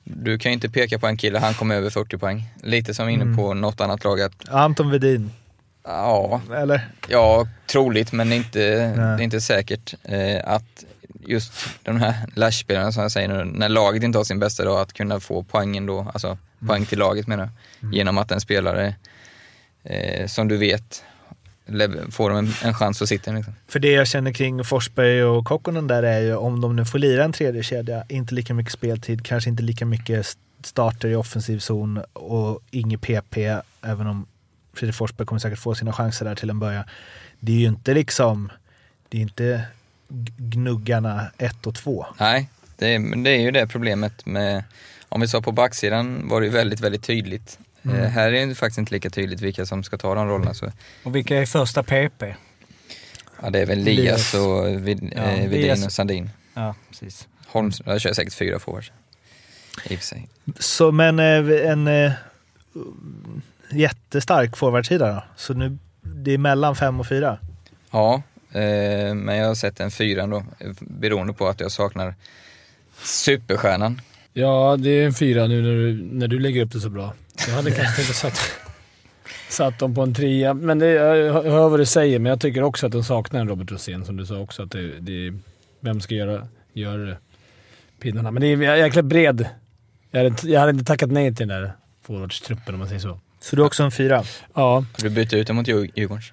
du 0.04 0.38
kan 0.38 0.52
ju 0.52 0.54
inte 0.54 0.68
peka 0.68 0.98
på 0.98 1.06
en 1.06 1.16
kille, 1.16 1.38
han 1.38 1.54
kom 1.54 1.70
över 1.70 1.90
40 1.90 2.18
poäng. 2.18 2.44
Lite 2.62 2.94
som 2.94 3.08
inne 3.08 3.22
Mm. 3.22 3.36
på 3.36 3.54
något 3.54 3.80
annat 3.80 4.04
lag 4.04 4.20
att, 4.20 4.48
Anton 4.48 4.90
Vedin, 4.90 5.30
ja, 5.88 6.40
eller? 6.54 6.88
ja 7.08 7.46
troligt 7.66 8.12
men 8.12 8.32
inte, 8.32 8.58
det 8.58 9.02
är 9.02 9.20
inte 9.20 9.40
säkert 9.40 9.94
eh, 10.04 10.40
att 10.44 10.84
just 11.26 11.52
de 11.82 12.00
här 12.00 12.14
Lash-spelarna 12.34 12.92
som 12.92 13.02
jag 13.02 13.12
säger 13.12 13.28
nu, 13.28 13.44
när 13.44 13.68
laget 13.68 14.02
inte 14.02 14.18
har 14.18 14.24
sin 14.24 14.38
bästa 14.38 14.64
dag, 14.64 14.80
att 14.80 14.92
kunna 14.92 15.20
få 15.20 15.42
poängen 15.42 15.86
då, 15.86 16.00
alltså 16.14 16.38
poäng 16.66 16.86
till 16.86 16.98
laget 16.98 17.26
menar 17.26 17.48
jag, 17.80 17.94
genom 17.94 18.18
att 18.18 18.30
en 18.30 18.40
spelare 18.40 18.94
eh, 19.84 20.26
som 20.26 20.48
du 20.48 20.56
vet 20.56 21.04
får 22.10 22.30
en, 22.34 22.52
en 22.64 22.74
chans 22.74 23.02
att 23.02 23.08
sitta 23.08 23.32
liksom. 23.32 23.54
För 23.68 23.78
det 23.78 23.92
jag 23.92 24.06
känner 24.06 24.32
kring 24.32 24.64
Forsberg 24.64 25.24
och 25.24 25.44
Kokkonen 25.44 25.86
där 25.86 26.02
är 26.02 26.20
ju 26.20 26.36
om 26.36 26.60
de 26.60 26.76
nu 26.76 26.84
får 26.84 26.98
lira 26.98 27.24
en 27.24 27.32
tredje 27.32 27.62
kedja, 27.62 28.04
inte 28.08 28.34
lika 28.34 28.54
mycket 28.54 28.72
speltid, 28.72 29.24
kanske 29.26 29.50
inte 29.50 29.62
lika 29.62 29.86
mycket 29.86 30.20
st- 30.20 30.40
starter 30.64 31.08
i 31.08 31.14
offensiv 31.14 31.58
zon 31.58 32.00
och 32.12 32.60
inget 32.70 33.00
PP, 33.00 33.36
även 33.82 34.06
om 34.06 34.26
Fredrik 34.78 34.96
Forsberg 34.96 35.26
kommer 35.26 35.40
säkert 35.40 35.58
få 35.58 35.74
sina 35.74 35.92
chanser 35.92 36.24
där 36.24 36.34
till 36.34 36.50
en 36.50 36.58
början. 36.58 36.84
Det 37.40 37.52
är 37.52 37.56
ju 37.56 37.66
inte 37.66 37.94
liksom, 37.94 38.52
det 39.08 39.18
är 39.18 39.22
inte 39.22 39.62
gnuggarna 40.36 41.30
1 41.38 41.66
och 41.66 41.74
2. 41.74 42.06
Nej, 42.20 42.48
det 42.76 42.94
är, 42.94 42.98
men 42.98 43.22
det 43.22 43.30
är 43.30 43.40
ju 43.40 43.50
det 43.50 43.66
problemet 43.66 44.26
med, 44.26 44.64
om 45.08 45.20
vi 45.20 45.28
sa 45.28 45.40
på 45.42 45.52
backsidan 45.52 46.28
var 46.28 46.40
det 46.40 46.46
ju 46.46 46.52
väldigt, 46.52 46.80
väldigt 46.80 47.02
tydligt. 47.02 47.58
Mm. 47.82 47.96
Eh, 47.96 48.08
här 48.08 48.32
är 48.32 48.46
det 48.46 48.54
faktiskt 48.54 48.78
inte 48.78 48.94
lika 48.94 49.10
tydligt 49.10 49.40
vilka 49.40 49.66
som 49.66 49.84
ska 49.84 49.98
ta 49.98 50.14
de 50.14 50.28
rollerna. 50.28 50.54
Så, 50.54 50.72
Och 51.04 51.16
vilka 51.16 51.36
är 51.36 51.46
första 51.46 51.82
PP? 51.82 52.22
ja, 53.42 53.50
det 53.50 53.58
är 53.60 53.66
väl. 53.66 53.78
Lias 53.78 54.34
och 54.34 54.88
Vid, 54.88 55.12
Ja, 55.16 55.22
eh, 55.22 55.44
Elias. 55.44 55.86
och 55.86 55.92
Sandin. 55.92 56.30
Ja, 56.54 56.74
precis. 56.88 57.28
Holms, 57.46 57.82
jag 57.86 58.00
kör 58.00 58.12
säkert 58.12 58.34
fyra 58.34 58.58
forwards. 58.58 58.92
I 59.84 59.94
och 59.94 59.98
för 59.98 60.06
sig. 60.06 60.28
Så, 60.58 60.92
men 60.92 61.18
eh, 61.18 61.70
en 61.70 61.86
eh, 61.88 62.12
jättestark 63.70 64.56
forwardsida 64.56 65.14
då? 65.14 65.22
Så 65.36 65.54
nu, 65.54 65.78
det 66.02 66.32
är 66.34 66.38
mellan 66.38 66.76
5 66.76 67.00
och 67.00 67.06
4? 67.06 67.38
Ja, 67.90 68.22
eh, 68.52 69.14
men 69.14 69.36
jag 69.36 69.46
har 69.46 69.54
sett 69.54 69.80
en 69.80 69.90
fyra 69.90 70.22
ändå, 70.22 70.44
beroende 70.80 71.32
på 71.32 71.48
att 71.48 71.60
jag 71.60 71.72
saknar 71.72 72.14
superstjärnan. 73.02 74.00
Ja, 74.32 74.76
det 74.78 74.90
är 74.90 75.06
en 75.06 75.14
fyra 75.14 75.46
nu 75.46 75.62
när 75.62 75.74
du, 75.74 76.02
när 76.12 76.28
du 76.28 76.38
lägger 76.38 76.62
upp 76.64 76.72
det 76.72 76.80
så 76.80 76.90
bra. 76.90 77.14
Jag 77.48 77.54
hade 77.54 77.70
kanske 77.70 78.02
inte 78.02 78.14
satt, 78.14 78.40
satt 79.48 79.78
dem 79.78 79.94
på 79.94 80.02
en 80.02 80.14
trea, 80.14 80.54
men 80.54 80.78
det, 80.78 80.86
jag 80.86 81.32
hör 81.32 81.68
vad 81.68 81.80
du 81.80 81.86
säger. 81.86 82.18
Men 82.18 82.30
jag 82.30 82.40
tycker 82.40 82.62
också 82.62 82.86
att 82.86 82.92
de 82.92 83.04
saknar 83.04 83.40
en 83.40 83.48
Robert 83.48 83.72
Rosén, 83.72 84.04
som 84.04 84.16
du 84.16 84.26
sa 84.26 84.38
också. 84.38 84.62
Att 84.62 84.70
det, 84.70 85.00
det, 85.00 85.38
vem 85.80 86.00
ska 86.00 86.14
göra, 86.14 86.48
göra 86.72 87.16
pinnarna? 88.00 88.30
Men 88.30 88.40
det 88.40 88.46
är 88.46 88.76
jäkla 88.76 89.02
bred. 89.02 89.48
Jag 90.10 90.18
hade, 90.18 90.28
inte- 90.28 90.48
jag 90.48 90.60
hade 90.60 90.72
inte 90.72 90.84
tackat 90.84 91.10
nej 91.10 91.34
till 91.34 91.48
den 91.48 91.62
där 91.62 91.72
forwardstruppen 92.02 92.74
om 92.74 92.78
man 92.78 92.88
säger 92.88 93.00
så. 93.00 93.20
Så 93.50 93.56
du 93.56 93.62
är 93.62 93.66
också 93.66 93.82
en 93.82 93.90
4? 93.90 94.24
Ja, 94.54 94.74
Har 94.74 94.84
du 95.02 95.10
bytt 95.10 95.32
ut 95.32 95.46
den 95.46 95.56
mot 95.56 95.66
Djur- 95.68 95.90
Djurgårdens? 95.94 96.32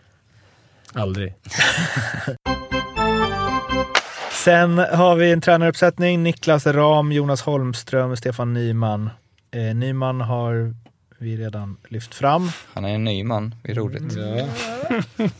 aldrig. 0.93 1.33
Sen 4.31 4.77
har 4.77 5.15
vi 5.15 5.31
en 5.31 5.41
tränaruppsättning. 5.41 6.23
Niklas 6.23 6.65
Ram, 6.67 7.11
Jonas 7.11 7.41
Holmström, 7.41 8.17
Stefan 8.17 8.53
Nyman. 8.53 9.09
Eh, 9.51 9.75
Nyman 9.75 10.21
har 10.21 10.73
vi 11.17 11.37
redan 11.37 11.77
lyft 11.89 12.15
fram. 12.15 12.51
Han 12.73 12.85
är 12.85 12.89
en 12.95 13.03
ny 13.03 13.23
man, 13.23 13.55
det 13.63 13.71
är 13.71 13.75
roligt. 13.75 14.13
Ja. 14.15 14.47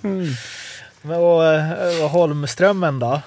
Men, 1.01 1.15
Och, 1.17 1.37
och 2.03 2.09
Holmströmen 2.09 2.99
då? 2.99 3.21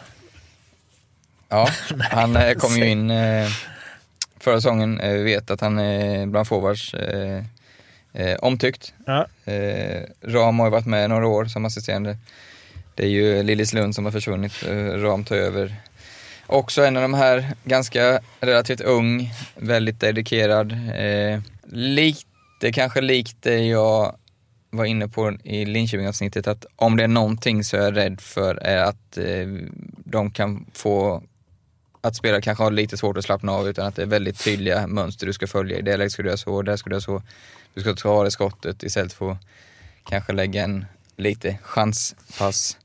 Ja, 1.48 1.68
han 2.10 2.36
eh, 2.36 2.54
kom 2.54 2.76
ju 2.76 2.86
in 2.88 3.10
eh, 3.10 3.48
förra 4.40 4.56
säsongen. 4.56 5.00
Eh, 5.00 5.12
Vi 5.12 5.22
vet 5.22 5.50
att 5.50 5.60
han 5.60 5.78
är 5.78 6.26
bland 6.26 6.48
forwards 6.48 6.94
eh, 6.94 7.42
eh, 8.18 8.36
omtyckt. 8.42 8.94
Ja. 9.06 9.26
Eh, 9.52 10.02
Ram 10.22 10.58
har 10.58 10.66
ju 10.66 10.70
varit 10.70 10.86
med 10.86 11.10
några 11.10 11.26
år 11.26 11.44
som 11.44 11.64
assisterande. 11.64 12.16
Det 12.94 13.02
är 13.02 13.08
ju 13.08 13.42
Lillis 13.42 13.72
Lund 13.72 13.94
som 13.94 14.04
har 14.04 14.12
försvunnit. 14.12 14.52
Eh, 14.68 14.74
Ram 14.74 15.24
tar 15.24 15.36
över. 15.36 15.74
Också 16.46 16.84
en 16.84 16.96
av 16.96 17.02
de 17.02 17.14
här, 17.14 17.52
ganska 17.64 18.20
relativt 18.40 18.80
ung, 18.80 19.30
väldigt 19.56 20.00
dedikerad. 20.00 20.72
Eh, 20.72 21.40
lite 21.72 22.72
kanske 22.72 23.00
likt 23.00 23.36
det 23.40 23.58
jag 23.58 24.16
var 24.70 24.84
inne 24.84 25.08
på 25.08 25.32
i 25.44 25.64
Linköping-avsnittet, 25.64 26.46
att 26.46 26.66
om 26.76 26.96
det 26.96 27.04
är 27.04 27.08
någonting 27.08 27.64
så 27.64 27.76
är 27.76 27.80
jag 27.80 27.96
rädd 27.96 28.20
för 28.20 28.54
är 28.54 28.82
att 28.82 29.18
eh, 29.18 29.46
de 30.04 30.30
kan 30.30 30.66
få 30.72 31.22
att 32.00 32.16
spelare 32.16 32.40
kanske 32.40 32.64
har 32.64 32.70
lite 32.70 32.96
svårt 32.96 33.16
att 33.16 33.24
slappna 33.24 33.52
av 33.52 33.68
utan 33.68 33.86
att 33.86 33.96
det 33.96 34.02
är 34.02 34.06
väldigt 34.06 34.44
tydliga 34.44 34.86
mönster 34.86 35.26
du 35.26 35.32
ska 35.32 35.46
följa. 35.46 35.78
I 35.78 35.82
det 35.82 35.96
läget 35.96 36.12
ska 36.12 36.22
du 36.22 36.28
göra 36.28 36.36
så, 36.36 36.62
där 36.62 36.76
ska 36.76 36.90
du 36.90 36.94
göra 36.94 37.00
så. 37.00 37.22
Du 37.74 37.80
ska 37.80 37.94
ta 37.94 38.24
det 38.24 38.30
skottet 38.30 38.82
istället 38.82 39.12
för 39.12 39.30
att 39.30 39.38
kanske 40.04 40.32
lägga 40.32 40.64
en 40.64 40.84
lite 41.16 41.58
chanspass. 41.62 42.76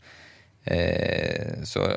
Eh, 0.64 1.64
så 1.64 1.88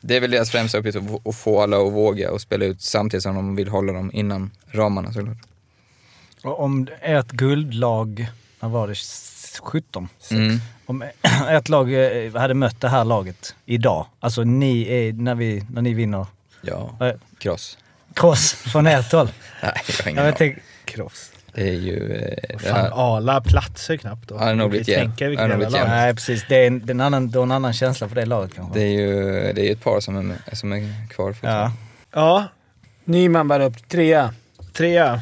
det 0.00 0.16
är 0.16 0.20
väl 0.20 0.30
deras 0.30 0.50
främsta 0.50 0.78
uppgift 0.78 0.98
att, 0.98 1.26
att 1.26 1.36
få 1.36 1.60
alla 1.60 1.76
att 1.76 1.92
våga 1.92 2.30
och 2.30 2.40
spela 2.40 2.64
ut 2.64 2.82
samtidigt 2.82 3.22
som 3.22 3.34
de 3.34 3.56
vill 3.56 3.68
hålla 3.68 3.92
dem 3.92 4.10
inom 4.14 4.50
ramarna 4.66 5.12
såklart. 5.12 5.38
Och 6.42 6.60
om 6.60 6.88
ert 7.00 7.30
guldlag, 7.30 8.26
när 8.60 8.68
var 8.68 8.88
det? 8.88 8.94
17? 9.62 10.08
Mm. 10.30 10.58
Om 10.86 11.02
ert 11.48 11.68
lag 11.68 11.92
eh, 12.26 12.34
hade 12.34 12.54
mött 12.54 12.80
det 12.80 12.88
här 12.88 13.04
laget 13.04 13.54
idag, 13.64 14.06
alltså 14.20 14.44
ni 14.44 14.82
är, 14.92 15.12
när, 15.12 15.34
vi, 15.34 15.64
när 15.70 15.82
ni 15.82 15.94
vinner 15.94 16.26
Ja, 16.60 16.96
eh, 17.00 17.12
cross. 17.38 17.78
cross 18.14 18.52
från 18.52 18.86
ert 18.86 19.12
håll. 19.12 19.28
Nej, 19.62 19.72
jag 19.98 20.04
har 20.04 20.10
ingen 20.10 20.24
Jag 20.24 20.36
tänk, 20.36 20.56
Kross. 20.84 21.30
Det 21.52 21.68
är 21.68 21.72
ju... 21.72 22.12
Eh, 22.14 22.58
Fan, 22.58 22.72
här, 22.74 22.90
Ala 23.16 23.40
platsar 23.40 23.96
knappt 23.96 24.28
då. 24.28 24.34
Ja, 24.34 24.38
det 24.38 24.44
har 24.46 24.54
nog 24.54 24.66
Vi 24.66 24.70
blivit 24.70 24.88
jämnt. 24.88 25.20
nej 25.88 26.14
precis, 26.14 26.44
det 26.48 26.56
är 26.56 26.66
en, 26.66 26.86
det 26.86 26.90
är 26.90 26.94
en 26.94 27.00
annan, 27.00 27.30
det 27.30 27.38
är 27.38 27.42
en 27.42 27.50
annan 27.52 27.72
känsla 27.72 28.08
för 28.08 28.14
det 28.14 28.26
laget 28.26 28.54
kanske. 28.54 28.78
det 28.78 28.84
är 28.84 28.90
ju 28.90 29.22
det 29.52 29.60
är 29.60 29.64
ju 29.64 29.72
ett 29.72 29.82
par 29.84 30.00
som 30.00 30.16
är, 30.16 30.22
med, 30.22 30.38
som 30.52 30.72
är 30.72 31.08
kvar. 31.08 31.32
För 31.32 31.48
ja. 31.48 31.72
Ja, 32.12 32.44
Nyman 33.04 33.48
bär 33.48 33.60
upp 33.60 33.88
trea. 33.88 34.34
trea. 34.72 35.20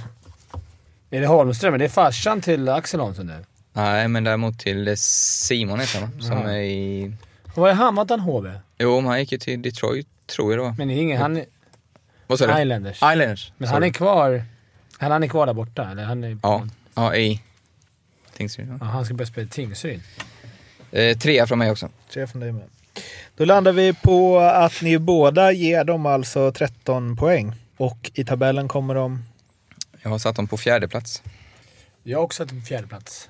Är 1.10 1.20
det 1.20 1.26
Holmström? 1.26 1.74
Är 1.74 1.78
det 1.78 1.88
farsan 1.88 2.40
till 2.40 2.68
Axel 2.68 3.00
Holmström 3.00 3.26
nu? 3.26 3.44
Nej, 3.72 4.08
men 4.08 4.24
däremot 4.24 4.58
till 4.58 4.96
Simon 4.98 5.80
heter 5.80 6.00
han? 6.00 6.22
Som 6.22 6.38
Ja. 6.38 6.50
är 6.50 6.62
i... 6.62 7.12
Vad 7.54 7.70
är 7.70 7.74
han? 7.74 7.94
Var 7.94 8.02
inte 8.02 8.14
han 8.14 8.20
HV? 8.20 8.52
Jo, 8.78 9.00
men 9.00 9.10
han 9.10 9.18
gick 9.20 9.32
ju 9.32 9.38
till 9.38 9.62
Detroit, 9.62 10.06
tror 10.26 10.52
jag 10.52 10.58
det 10.58 10.62
var. 10.62 10.74
Men 10.78 10.88
det 10.88 10.94
är 10.94 10.96
ingen... 10.98 11.20
Han 11.22 11.44
Vad 12.26 12.38
sa 12.38 12.46
du? 12.46 12.62
Islanders. 12.62 12.96
Islanders. 12.96 13.52
Men 13.58 13.68
han 13.68 13.82
är 13.84 13.90
kvar... 13.90 14.44
Han, 14.98 15.10
han 15.10 15.22
är 15.22 15.28
kvar 15.28 15.46
där 15.46 15.52
borta, 15.54 15.90
eller? 15.90 16.04
Han, 16.04 16.24
är, 16.24 16.38
Ja, 16.42 16.66
ja 16.94 17.14
i 17.16 17.42
Tingsryd. 18.36 18.68
Ja, 18.80 18.86
han 18.86 19.04
ska 19.04 19.14
börja 19.14 19.26
spela 19.26 19.46
i 19.46 19.48
Tingsryd. 19.48 20.00
Eh, 20.90 21.18
trea 21.18 21.46
från 21.46 21.58
mig 21.58 21.70
också. 21.70 21.88
Tre 22.12 22.26
från 22.26 22.40
dig 22.40 22.52
med. 22.52 22.64
Då 23.36 23.44
landar 23.44 23.72
vi 23.72 23.92
på 23.92 24.38
att 24.38 24.82
ni 24.82 24.98
båda 24.98 25.52
ger 25.52 25.84
dem 25.84 26.06
alltså 26.06 26.52
13 26.52 27.16
poäng. 27.16 27.52
Och 27.76 28.10
i 28.14 28.24
tabellen 28.24 28.68
kommer 28.68 28.94
de... 28.94 29.24
Jag 30.02 30.10
har 30.10 30.18
satt 30.18 30.36
dem 30.36 30.46
på 30.48 30.56
fjärde 30.56 30.88
plats. 30.88 31.22
Jag 32.02 32.18
har 32.18 32.24
också 32.24 32.42
en 32.42 32.62
fjärde 32.62 32.86
plats. 32.86 33.28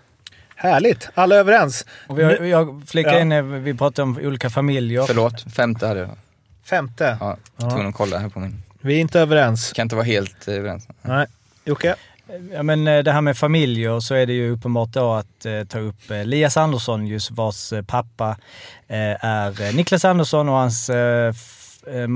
Härligt! 0.62 1.09
Alla 1.14 1.35
överens. 1.35 1.87
Och 2.07 2.19
vi 2.19 2.23
har, 2.25 2.33
jag 2.33 2.83
flikar 2.87 3.12
Ja. 3.12 3.21
in, 3.21 3.62
vi 3.64 3.75
pratade 3.75 4.02
om 4.02 4.19
olika 4.23 4.50
familjer. 4.50 5.02
Förlåt, 5.07 5.52
femte 5.54 5.87
hade 5.87 6.00
jag. 6.00 6.11
Femte. 6.64 7.16
Ja, 7.21 7.37
tvungen 7.59 7.87
att 7.87 7.95
kolla 7.95 8.19
här 8.19 8.28
på 8.28 8.40
min. 8.40 8.62
Vi 8.81 8.95
är 8.97 9.00
inte 9.00 9.21
överens. 9.21 9.73
Kan 9.73 9.83
inte 9.83 9.97
vara 9.97 10.04
helt 10.07 10.49
eh, 10.49 10.54
överens. 10.54 10.88
Nej. 11.02 11.26
Jocke? 11.64 11.95
Ja, 12.52 12.62
men 12.62 12.87
eh, 12.87 13.02
det 13.02 13.12
här 13.12 13.21
med 13.21 13.37
familjer 13.38 14.00
så 14.00 14.14
är 14.14 14.26
det 14.26 14.33
ju 14.33 14.50
uppenbart 14.50 14.88
då 14.88 15.12
att 15.12 15.47
eh, 15.47 15.64
ta 15.64 15.78
upp 15.78 16.11
eh, 16.11 16.21
Elias 16.21 16.57
Andersson, 16.57 17.07
just 17.07 17.31
vars 17.31 17.73
eh, 17.73 17.83
pappa 17.83 18.37
eh, 18.88 19.25
är 19.25 19.73
Niklas 19.76 20.04
Andersson 20.04 20.49
och 20.49 20.54
hans, 20.54 20.90
eh, 20.90 21.28
eh, 21.87 22.07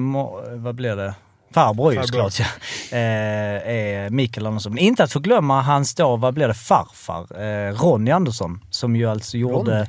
vad 0.54 0.74
blir 0.74 0.96
det? 0.96 1.14
Farbror 1.56 1.92
ju 1.92 1.98
Farbror. 2.00 2.28
såklart 2.30 2.38
ja. 2.90 2.96
Eh, 2.96 3.76
är 3.76 4.10
Mikael 4.10 4.46
Andersson. 4.46 4.72
Men 4.74 4.82
inte 4.84 5.04
att 5.04 5.12
förglömma 5.12 5.62
hans 5.62 5.94
då, 5.94 6.16
vad 6.16 6.34
blir 6.34 6.48
det, 6.48 6.54
farfar? 6.54 7.42
Eh, 7.42 7.72
Ronny 7.74 8.10
Andersson. 8.10 8.60
Som 8.70 8.96
ju 8.96 9.06
alltså 9.10 9.36
gjorde... 9.36 9.88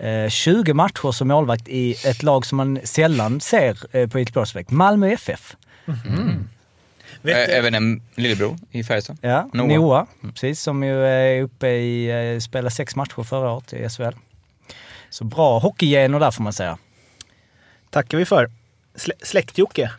Eh, 0.00 0.28
20 0.28 0.72
matcher 0.74 1.12
som 1.12 1.28
målvakt 1.28 1.68
i 1.68 1.92
ett 2.04 2.22
lag 2.22 2.46
som 2.46 2.56
man 2.56 2.80
sällan 2.84 3.40
ser 3.40 3.96
eh, 3.96 4.08
på 4.08 4.18
Elite 4.18 4.32
Prospect. 4.32 4.70
Malmö 4.70 5.08
FF. 5.12 5.56
Vet 5.86 6.02
du- 7.22 7.32
Ä- 7.32 7.58
Även 7.58 7.74
en 7.74 8.02
lillebror 8.14 8.56
i 8.70 8.84
Färjestad. 8.84 9.18
Ja, 9.20 9.48
Noah. 9.52 9.68
Noah. 9.68 10.06
precis, 10.34 10.60
som 10.60 10.82
ju 10.84 11.06
är 11.06 11.42
uppe 11.42 11.68
i, 11.68 12.10
eh, 12.34 12.40
spelade 12.40 12.70
sex 12.70 12.96
matcher 12.96 13.22
förra 13.22 13.50
året 13.52 13.72
i 13.72 13.88
SHL. 13.88 14.12
Så 15.10 15.24
bra 15.24 15.58
hockeygener 15.58 16.20
där 16.20 16.30
får 16.30 16.42
man 16.42 16.52
säga. 16.52 16.78
tackar 17.90 18.18
vi 18.18 18.24
för. 18.24 18.50
Slä, 18.94 19.14
Släkt-Jocke, 19.22 19.90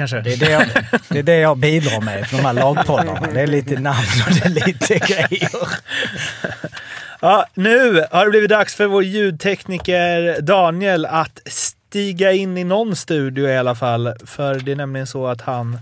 kanske? 0.00 0.20
Det 0.20 0.32
är 0.32 0.36
det, 0.36 0.50
jag, 0.50 0.66
det 1.08 1.18
är 1.18 1.22
det 1.22 1.36
jag 1.36 1.56
bidrar 1.58 2.00
med 2.00 2.26
för 2.26 2.36
de 2.36 2.42
här 2.42 2.52
lagpoddarna. 2.52 3.28
Det 3.34 3.40
är 3.40 3.46
lite 3.46 3.80
namn 3.80 4.06
och 4.26 4.34
det 4.34 4.44
är 4.44 4.66
lite 4.66 4.98
grejer. 4.98 5.50
Ja, 7.20 7.46
nu 7.54 8.06
har 8.10 8.24
det 8.24 8.30
blivit 8.30 8.50
dags 8.50 8.74
för 8.74 8.86
vår 8.86 9.04
ljudtekniker 9.04 10.40
Daniel 10.40 11.06
att 11.06 11.40
stiga 11.46 12.32
in 12.32 12.58
i 12.58 12.64
någon 12.64 12.96
studio 12.96 13.48
i 13.48 13.56
alla 13.56 13.74
fall. 13.74 14.14
För 14.26 14.54
det 14.54 14.72
är 14.72 14.76
nämligen 14.76 15.06
så 15.06 15.26
att 15.26 15.40
han 15.40 15.78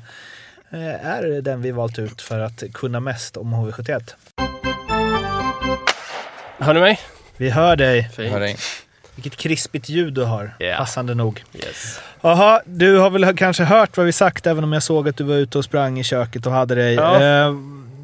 eh, 0.70 1.06
är 1.06 1.42
den 1.42 1.62
vi 1.62 1.70
valt 1.70 1.98
ut 1.98 2.22
för 2.22 2.40
att 2.40 2.62
kunna 2.74 3.00
mest 3.00 3.36
om 3.36 3.54
HV71. 3.54 4.14
Hör 6.58 6.74
ni 6.74 6.80
mig? 6.80 7.00
Vi 7.36 7.50
hör 7.50 7.76
dig. 7.76 8.10
Fint. 8.16 8.32
Hör 8.32 8.40
dig. 8.40 8.56
Vilket 9.18 9.36
krispigt 9.36 9.88
ljud 9.88 10.12
du 10.12 10.24
har. 10.24 10.54
Ja. 10.58 10.76
Passande 10.76 11.14
nog. 11.14 11.44
Yes. 11.54 12.00
Jaha, 12.20 12.60
du 12.64 12.98
har 12.98 13.10
väl 13.10 13.36
kanske 13.36 13.64
hört 13.64 13.96
vad 13.96 14.06
vi 14.06 14.12
sagt 14.12 14.46
även 14.46 14.64
om 14.64 14.72
jag 14.72 14.82
såg 14.82 15.08
att 15.08 15.16
du 15.16 15.24
var 15.24 15.34
ute 15.34 15.58
och 15.58 15.64
sprang 15.64 15.98
i 15.98 16.04
köket 16.04 16.46
och 16.46 16.52
hade 16.52 16.74
dig. 16.74 16.94
Ja. 16.94 17.22
Eh, 17.22 17.54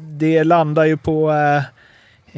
det 0.09 0.43
landar 0.43 0.85
ju 0.85 0.97
på... 0.97 1.31
Eh, 1.31 1.57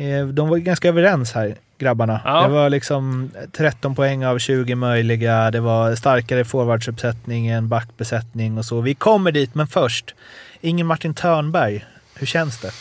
eh, 0.06 0.28
de 0.28 0.50
var 0.50 0.58
ganska 0.58 0.88
överens 0.90 1.34
här, 1.34 1.56
grabbarna. 1.78 2.22
Ja. 2.26 2.42
Det 2.42 2.48
var 2.48 2.70
liksom 2.70 3.32
13 3.52 3.96
poäng 3.96 4.26
av 4.26 4.40
20 4.40 4.76
möjliga. 4.76 5.52
Det 5.52 5.60
var 5.60 5.96
starkare 5.96 6.46
forwardsuppsättning 6.46 7.48
än 7.48 7.68
backbesättning 7.68 8.58
och 8.58 8.66
så. 8.66 8.82
Vi 8.82 8.96
kommer 8.96 9.32
dit, 9.32 9.56
men 9.56 9.68
först. 9.68 10.16
Ingen 10.62 10.88
Martin 10.88 11.14
Törnberg. 11.14 11.86
Hur 12.16 12.28
känns 12.28 12.60
det? 12.60 12.72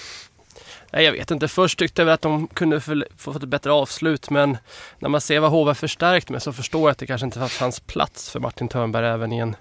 Nej, 0.97 1.05
jag 1.05 1.13
vet 1.13 1.31
inte. 1.31 1.49
Först 1.49 1.79
tyckte 1.79 2.03
jag 2.03 2.07
väl 2.07 2.15
att 2.15 2.23
de 2.23 2.47
kunde 2.47 2.81
få 2.81 3.05
få 3.17 3.33
fått 3.33 3.43
ett 3.43 3.49
bättre 3.49 3.73
avslut 3.73 4.31
men 4.31 4.59
när 4.99 5.09
man 5.09 5.21
ser 5.21 5.41
vad 5.41 5.51
HV 5.51 5.75
förstärkt 5.75 6.31
med 6.31 6.43
så 6.43 6.53
förstår 6.53 6.81
jag 6.81 6.91
att 6.91 6.99
det 6.99 7.07
kanske 7.07 7.25
inte 7.25 7.49
fanns 7.49 7.81
plats 7.81 8.31
för 8.31 8.41
Martin 8.41 8.69
Törnberg 8.69 9.07
även 9.07 9.33
i 9.33 9.39
en 9.39 9.57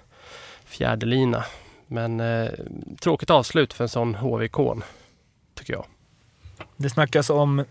fjärde 0.64 1.06
lina. 1.06 1.44
Men 1.86 2.20
eh, 2.20 2.50
tråkigt 3.00 3.30
avslut 3.30 3.72
för 3.72 3.84
en 3.84 3.88
sån 3.88 4.14
HV-ikon, 4.14 4.84
tycker 5.54 5.72
jag. 5.72 5.86
Det 6.76 6.90
snackas 6.90 7.30
om 7.30 7.64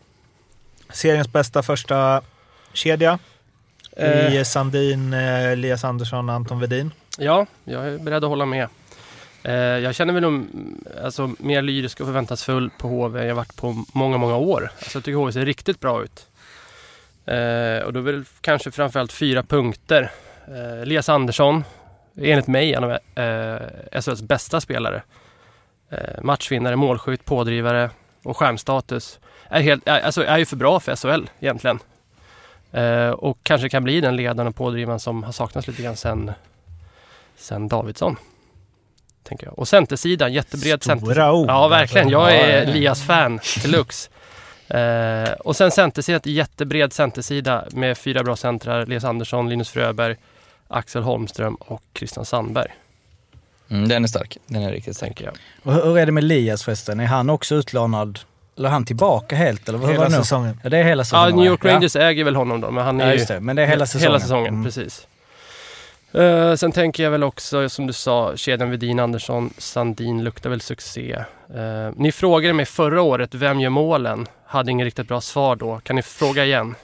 seriens 0.90 1.32
bästa 1.32 1.64
första 1.64 2.22
kedja 2.74 3.20
Eh, 3.98 4.36
i 4.36 4.46
Sandin, 4.46 5.14
eh, 5.14 5.52
Elias 5.52 5.84
Andersson 5.84 6.30
och 6.30 6.36
Anton 6.36 6.60
Vedin. 6.60 6.92
ja, 7.18 7.46
jag 7.64 7.88
är 7.88 7.98
beredd 7.98 8.24
att 8.24 8.30
hålla 8.30 8.46
med. 8.46 8.68
Eh, 9.46 9.54
jag 9.56 9.96
känner 9.96 10.14
mig 10.14 10.22
nog 10.22 10.48
alltså, 11.04 11.32
mer 11.40 11.62
lyrisk 11.62 12.00
och 12.00 12.08
förväntansfull 12.08 12.70
på 12.78 12.88
HV 12.88 13.22
än 13.22 13.28
jag 13.28 13.36
varit 13.36 13.56
på 13.56 13.86
många, 13.94 14.18
många 14.18 14.36
år. 14.36 14.70
Alltså, 14.78 14.98
jag 14.98 15.04
tycker 15.04 15.18
HV 15.18 15.32
ser 15.32 15.46
riktigt 15.46 15.80
bra 15.80 16.04
ut. 16.04 16.28
Eh, 17.26 17.86
och 17.86 17.94
då 17.94 18.00
är 18.00 18.14
det 18.14 18.24
kanske 18.42 18.72
framförallt 18.72 19.12
fyra 19.12 19.44
punkter. 19.44 20.12
Eh, 20.48 20.82
Elias 20.82 21.10
Andersson, 21.10 21.64
enligt 22.18 22.48
mig 22.48 22.74
en 22.74 22.84
av 22.84 22.92
eh, 22.92 24.02
SHLs 24.02 24.22
bästa 24.22 24.62
spelare. 24.62 25.02
Eh, 25.90 26.24
matchvinnare, 26.24 26.76
målskytt, 26.76 27.26
pådrivare 27.26 27.90
och 28.24 28.38
skärmstatus. 28.38 29.20
Är, 29.50 29.62
helt, 29.62 29.88
är, 29.88 30.00
alltså, 30.00 30.24
är 30.24 30.38
ju 30.38 30.46
för 30.46 30.56
bra 30.56 30.80
för 30.80 30.96
SHL 30.96 31.30
egentligen. 31.40 31.80
Eh, 32.72 33.10
och 33.10 33.38
kanske 33.44 33.70
kan 33.70 33.84
bli 33.84 34.02
den 34.02 34.16
ledaren 34.16 34.48
och 34.48 34.56
pådrivaren 34.56 35.00
som 35.00 35.24
har 35.24 35.32
saknats 35.32 35.68
lite 35.68 35.82
grann 35.84 35.96
sen, 35.96 36.32
sen 37.36 37.68
Davidsson. 37.68 38.18
Tänker 39.28 39.46
jag. 39.48 39.60
Och 39.60 39.68
centersidan, 39.68 40.34
jättebred 40.34 40.84
center. 40.84 41.06
Stora 41.06 41.34
ord. 41.34 41.50
Ja, 41.50 41.68
verkligen. 41.68 42.10
Jag 42.10 42.32
är 42.36 42.48
Ja, 42.58 42.64
ja. 42.64 42.72
Elias-fan 42.72 43.40
deluxe. 43.64 44.10
Eh, 44.68 45.32
och 45.32 45.56
sen 45.56 45.72
centersidan, 45.72 46.22
jättebred 46.24 46.94
centersida 46.94 47.66
med 47.72 47.98
fyra 47.98 48.24
bra 48.24 48.36
centrar. 48.36 48.80
Elias 48.82 49.04
Andersson, 49.04 49.50
Linus 49.50 49.70
Fröberg, 49.70 50.16
Axel 50.68 51.04
Holmström 51.04 51.56
och 51.56 51.82
Christian 51.98 52.26
Sandberg, 52.26 52.72
Mm, 53.70 53.88
den 53.88 54.04
är 54.04 54.08
stark. 54.08 54.38
Den 54.48 54.64
är 54.64 54.72
riktigt 54.72 54.98
stark. 54.98 55.22
jag. 55.22 55.34
Och 55.64 55.74
hur 55.74 55.98
är 55.98 56.06
det 56.06 56.12
med 56.12 56.24
Elias 56.24 56.64
förresten? 56.64 57.00
Är 57.00 57.06
han 57.06 57.30
också 57.30 57.56
utlånad? 57.56 58.20
Eller 58.58 58.70
han 58.70 58.86
tillbaka 58.86 59.36
helt? 59.36 59.70
Eller 59.70 59.80
Hela 59.80 59.94
var 59.98 60.06
det 60.06 60.12
nu? 60.12 60.18
säsongen. 60.18 60.60
Ja, 60.64 60.70
det 60.70 60.78
är 60.78 60.84
hela 60.84 61.00
Ja, 61.00 61.04
säsongen. 61.04 61.36
New 61.36 61.46
York 61.46 61.60
ja. 61.64 61.70
Rangers 61.74 61.96
äger 61.96 62.24
väl 62.24 62.36
honom 62.36 62.62
då, 62.62 62.72
men 62.72 62.86
han 62.86 63.02
är 63.02 63.06
Ja, 63.06 63.12
ju 63.12 63.18
just 63.18 63.28
det. 63.28 63.40
Men 63.40 63.56
det 63.56 63.62
är 63.62 63.68
hela 63.68 63.86
säsongen. 63.86 64.04
Hela 64.12 64.20
säsongen, 64.20 64.48
Mm. 64.54 64.64
precis. 64.66 65.08
Eh, 66.18 66.56
sen 66.56 66.72
tänker 66.72 67.04
jag 67.04 67.12
väl 67.12 67.24
också, 67.24 67.70
som 67.70 67.88
du 67.88 67.94
sa, 67.94 68.38
kedjan 68.38 68.72
Vedin, 68.72 69.00
Andersson, 69.00 69.54
Sandin 69.58 70.24
luktar 70.24 70.50
väl 70.50 70.62
succé. 70.62 71.14
Eh, 71.56 71.92
ni 71.96 72.12
frågade 72.12 72.54
mig 72.54 72.66
förra 72.66 73.02
året, 73.02 73.34
vem 73.34 73.60
gör 73.60 73.70
målen? 73.70 74.28
Hade 74.46 74.72
ingen 74.72 74.86
riktigt 74.86 75.08
bra 75.08 75.22
svar 75.22 75.56
då. 75.56 75.80
Kan 75.84 75.96
ni 75.96 76.02
fråga 76.02 76.46
igen? 76.46 76.76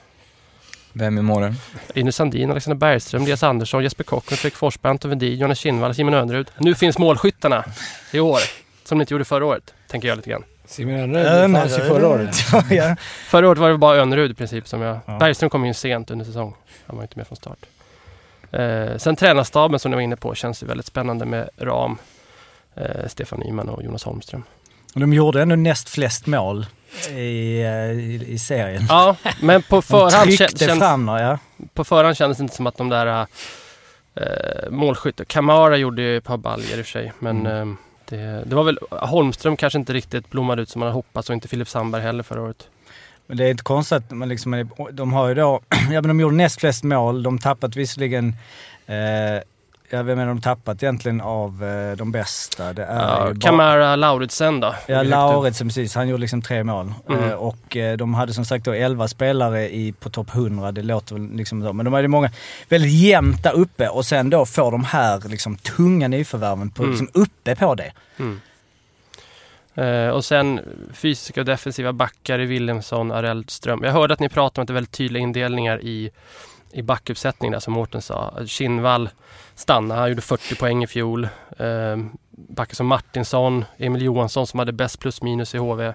Vem 0.92 1.18
är 1.18 1.22
målen? 1.22 1.54
Linus 1.94 2.16
Sandin, 2.16 2.50
Alexander 2.50 2.76
Bergström, 2.76 3.22
Elias 3.22 3.42
Andersson, 3.42 3.82
Jesper 3.82 4.04
Kocken, 4.04 4.36
Fredrik 4.36 4.54
Forsberg, 4.56 4.90
Anton 4.90 5.10
Wedin, 5.10 5.38
Jonas 5.38 5.58
Kinnvall, 5.58 5.94
Simon 5.94 6.14
Önnerud. 6.14 6.50
Nu 6.58 6.74
finns 6.74 6.98
målskyttarna 6.98 7.64
i 8.12 8.20
år, 8.20 8.40
som 8.84 8.98
ni 8.98 9.02
inte 9.02 9.14
gjorde 9.14 9.24
förra 9.24 9.46
året, 9.46 9.74
tänker 9.88 10.08
jag 10.08 10.16
lite 10.16 10.30
grann. 10.30 10.44
Simon 10.66 10.94
Önnerud 10.94 11.56
fanns 11.56 11.78
ju 11.78 11.82
förra 11.82 12.08
året. 12.08 12.36
Förra 13.28 13.48
året 13.48 13.58
var 13.58 13.70
det 13.70 13.78
bara 13.78 13.96
Önnerud 13.96 14.30
i 14.30 14.34
princip 14.34 14.68
som 14.68 14.80
jag... 14.80 14.98
Ja. 15.06 15.18
Bergström 15.18 15.50
kom 15.50 15.64
in 15.64 15.74
sent 15.74 16.10
under 16.10 16.24
säsong. 16.24 16.54
Han 16.86 16.96
var 16.96 17.02
inte 17.02 17.18
med 17.18 17.26
från 17.26 17.36
start. 17.36 17.58
Eh, 18.52 18.96
sen 18.96 19.16
tränarstaben 19.16 19.78
som 19.80 19.90
ni 19.90 19.94
var 19.94 20.02
inne 20.02 20.16
på 20.16 20.34
känns 20.34 20.62
ju 20.62 20.66
väldigt 20.66 20.86
spännande 20.86 21.24
med 21.24 21.48
Ram, 21.58 21.98
eh, 22.74 23.06
Stefan 23.08 23.40
Nyman 23.40 23.68
och 23.68 23.82
Jonas 23.82 24.04
Holmström. 24.04 24.42
De 24.94 25.12
gjorde 25.12 25.42
ändå 25.42 25.56
näst 25.56 25.88
flest 25.88 26.26
mål 26.26 26.66
i, 27.10 27.62
eh, 27.62 27.90
i, 27.90 28.24
i 28.28 28.38
serien. 28.38 28.86
Ja, 28.88 29.16
men 29.40 29.62
på 29.62 29.82
förhand, 29.92 30.32
känns, 30.32 30.78
fram 30.78 31.08
ja. 31.08 31.38
på 31.74 31.84
förhand 31.84 32.16
kändes 32.16 32.38
det 32.38 32.42
inte 32.42 32.56
som 32.56 32.66
att 32.66 32.76
de 32.76 32.88
där 32.88 33.26
eh, 34.14 34.70
målskytte... 34.70 35.24
Kamara 35.24 35.76
gjorde 35.76 36.02
ju 36.02 36.16
ett 36.16 36.24
par 36.24 36.36
baljor 36.36 36.78
i 36.78 36.82
och 36.82 36.86
för 36.86 36.92
sig, 36.92 37.12
men 37.18 37.46
Mm. 37.46 37.70
eh, 37.70 37.76
det, 38.08 38.42
det 38.46 38.54
var 38.54 38.64
väl... 38.64 38.78
Holmström 38.90 39.56
kanske 39.56 39.78
inte 39.78 39.92
riktigt 39.92 40.30
blommade 40.30 40.62
ut 40.62 40.68
som 40.68 40.80
man 40.80 40.86
hade 40.86 40.94
hoppats 40.94 41.28
och 41.30 41.34
inte 41.34 41.48
Filip 41.48 41.68
Sandberg 41.68 42.02
heller 42.02 42.22
förra 42.22 42.42
året. 42.42 42.68
Men 43.32 43.36
det 43.38 43.44
är 43.44 43.50
inte 43.50 43.62
konstigt 43.62 43.96
att 43.96 44.10
man 44.10 44.28
liksom, 44.28 44.68
de 44.92 45.12
har 45.12 45.28
ju 45.28 45.34
då, 45.34 45.60
ja 45.90 46.00
men 46.00 46.08
de 46.08 46.20
gjorde 46.20 46.36
näst 46.36 46.60
flest 46.60 46.84
mål, 46.84 47.22
de 47.22 47.38
tappat 47.38 47.76
visserligen, 47.76 48.36
eh, 48.86 48.96
ja 49.90 50.02
vem 50.02 50.18
är 50.18 50.26
de 50.26 50.40
tappat 50.40 50.82
egentligen 50.82 51.20
av 51.20 51.64
eh, 51.64 51.96
de 51.96 52.12
bästa? 52.12 52.72
Det 52.72 52.84
är 52.84 53.26
Ja, 53.28 53.32
Kamara 53.40 53.96
Lauritsen 53.96 54.60
då? 54.60 54.74
Ja, 54.86 55.02
Lauritsen 55.02 55.68
precis. 55.68 55.94
Han 55.94 56.08
gjorde 56.08 56.20
liksom 56.20 56.42
tre 56.42 56.64
mål. 56.64 56.92
Mm. 57.08 57.24
Eh, 57.24 57.32
och 57.34 57.76
eh, 57.76 57.96
de 57.96 58.14
hade 58.14 58.32
som 58.34 58.44
sagt 58.44 58.64
då 58.64 58.72
11 58.72 59.08
spelare 59.08 59.74
i, 59.74 59.92
på 59.92 60.10
topp 60.10 60.34
100. 60.34 60.72
Det 60.72 60.82
låter 60.82 61.14
väl 61.14 61.28
liksom 61.36 61.62
så. 61.62 61.72
Men 61.72 61.84
de 61.84 61.94
hade 61.94 62.08
många 62.08 62.30
väldigt 62.68 62.92
jämnt 62.92 63.42
där 63.42 63.52
uppe 63.52 63.88
och 63.88 64.06
sen 64.06 64.30
då 64.30 64.46
får 64.46 64.70
de 64.70 64.84
här 64.84 65.28
liksom 65.28 65.56
tunga 65.56 66.08
nyförvärven 66.08 66.70
på, 66.70 66.82
Mm. 66.82 66.90
liksom 66.90 67.22
uppe 67.22 67.56
på 67.56 67.74
det. 67.74 67.92
Mm. 68.18 68.40
Eh, 69.74 70.08
och 70.08 70.24
sen 70.24 70.60
fysiska 70.92 71.40
och 71.40 71.44
defensiva 71.44 71.92
backar 71.92 72.38
i 72.38 72.46
Williamson, 72.46 73.12
Arell, 73.12 73.44
Ström. 73.48 73.82
Jag 73.84 73.92
hörde 73.92 74.14
att 74.14 74.20
ni 74.20 74.28
pratade 74.28 74.60
om 74.60 74.62
att 74.62 74.68
det 74.68 74.72
är 74.72 74.74
väldigt 74.74 74.92
tydliga 74.92 75.22
indelningar 75.22 75.84
i, 75.84 76.10
i 76.72 76.82
backuppsättningen 76.82 77.52
där 77.52 77.60
som 77.60 77.72
Mårten 77.72 78.02
sa. 78.02 78.34
Kinnvall 78.46 79.08
stannar, 79.54 79.96
han 79.96 80.08
gjorde 80.08 80.22
40 80.22 80.54
poäng 80.54 80.84
i 80.84 80.86
fjol. 80.86 81.24
Eh, 81.58 81.96
backar 82.30 82.74
som 82.74 82.86
Martinsson, 82.86 83.64
Emil 83.78 84.02
Johansson 84.02 84.46
som 84.46 84.58
hade 84.58 84.72
bäst 84.72 84.98
plus 84.98 85.22
minus 85.22 85.54
i 85.54 85.58
HV. 85.58 85.92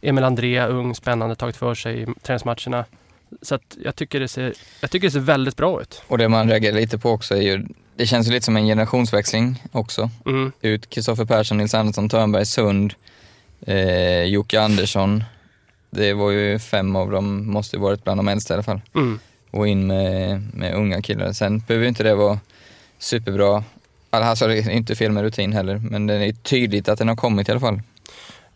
Emil 0.00 0.24
André, 0.24 0.66
ung, 0.66 0.94
spännande, 0.94 1.34
tagit 1.34 1.56
för 1.56 1.74
sig 1.74 2.02
i 2.02 2.06
träningsmatcherna. 2.22 2.84
Så 3.42 3.54
att 3.54 3.76
jag, 3.84 3.96
tycker 3.96 4.20
det 4.20 4.28
ser, 4.28 4.54
jag 4.80 4.90
tycker 4.90 5.06
det 5.06 5.12
ser 5.12 5.20
väldigt 5.20 5.56
bra 5.56 5.80
ut. 5.80 6.02
Och 6.08 6.18
det 6.18 6.28
man 6.28 6.48
reagerar 6.48 6.76
lite 6.76 6.98
på 6.98 7.10
också 7.10 7.36
är 7.36 7.40
ju, 7.40 7.66
det 7.96 8.06
känns 8.06 8.28
ju 8.28 8.32
lite 8.32 8.44
som 8.44 8.56
en 8.56 8.66
generationsväxling 8.66 9.62
också. 9.72 10.10
Mm. 10.26 10.52
Ut 10.60 10.90
Kristoffer 10.90 11.24
Persson, 11.24 11.58
Nils 11.58 11.74
Andersson, 11.74 12.08
Törnberg, 12.08 12.46
Sund, 12.46 12.94
eh, 13.66 14.22
Jocke 14.22 14.60
Andersson. 14.60 15.24
Det 15.90 16.12
var 16.12 16.30
ju 16.30 16.58
fem 16.58 16.96
av 16.96 17.10
dem, 17.10 17.46
måste 17.52 17.76
ju 17.76 17.82
varit 17.82 18.04
bland 18.04 18.18
de 18.18 18.28
äldsta 18.28 18.54
i 18.54 18.56
alla 18.56 18.62
fall. 18.62 18.80
Mm. 18.94 19.18
Och 19.50 19.68
in 19.68 19.86
med, 19.86 20.42
med 20.54 20.74
unga 20.74 21.02
killar. 21.02 21.32
Sen 21.32 21.58
behöver 21.58 21.84
ju 21.84 21.88
inte 21.88 22.02
det 22.02 22.14
vara 22.14 22.38
superbra. 22.98 23.64
Alltså 24.10 24.46
det 24.46 24.58
är 24.58 24.70
inte 24.70 24.94
fel 24.94 25.12
med 25.12 25.22
rutin 25.22 25.52
heller, 25.52 25.78
men 25.78 26.06
det 26.06 26.14
är 26.14 26.32
tydligt 26.32 26.88
att 26.88 26.98
den 26.98 27.08
har 27.08 27.16
kommit 27.16 27.48
i 27.48 27.50
alla 27.50 27.60
fall. 27.60 27.80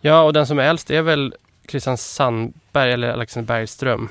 Ja, 0.01 0.23
och 0.23 0.33
den 0.33 0.47
som 0.47 0.59
är 0.59 0.63
äldst 0.63 0.91
är 0.91 1.03
väl 1.03 1.35
Christian 1.69 1.99
Sandberg 1.99 2.93
eller 2.93 3.13
Alexander 3.13 3.47
Bergström. 3.47 4.09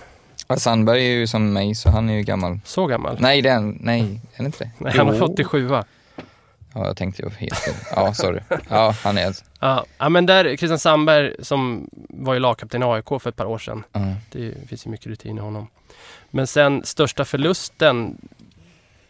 Ja, 0.47 0.57
Sandberg 0.57 1.05
är 1.05 1.11
ju 1.11 1.27
som 1.27 1.53
mig, 1.53 1.75
så 1.75 1.89
han 1.89 2.09
är 2.09 2.13
ju 2.13 2.21
gammal. 2.21 2.59
Så 2.65 2.85
gammal? 2.85 3.17
Nej, 3.19 3.47
är 3.47 3.53
han, 3.53 3.77
nej, 3.81 4.01
är 4.01 4.37
han 4.37 4.45
inte 4.45 4.63
det? 4.63 4.71
Nej, 4.77 4.93
han 4.97 5.07
var 5.07 5.23
87 5.23 5.67
va? 5.67 5.85
Ja, 6.73 6.85
jag 6.85 6.97
tänkte 6.97 7.21
ju 7.21 7.29
helt 7.29 7.57
fel. 7.57 7.73
Ja, 7.95 8.13
sorry. 8.13 8.39
Ja, 8.69 8.95
han 9.03 9.17
är... 9.17 9.35
Ja, 9.59 9.85
ja 9.97 10.09
men 10.09 10.25
där, 10.25 10.43
Christian 10.57 10.79
Sandberg 10.79 11.35
som 11.39 11.89
var 12.09 12.33
ju 12.33 12.39
lagkapten 12.39 12.83
i 12.83 12.85
AIK 12.85 13.05
för 13.21 13.27
ett 13.29 13.35
par 13.35 13.45
år 13.45 13.57
sedan. 13.57 13.83
Ja. 13.91 13.99
Det 14.31 14.67
finns 14.67 14.85
ju 14.85 14.89
mycket 14.91 15.07
rutin 15.07 15.37
i 15.37 15.41
honom. 15.41 15.67
Men 16.29 16.47
sen 16.47 16.85
största 16.85 17.25
förlusten, 17.25 18.17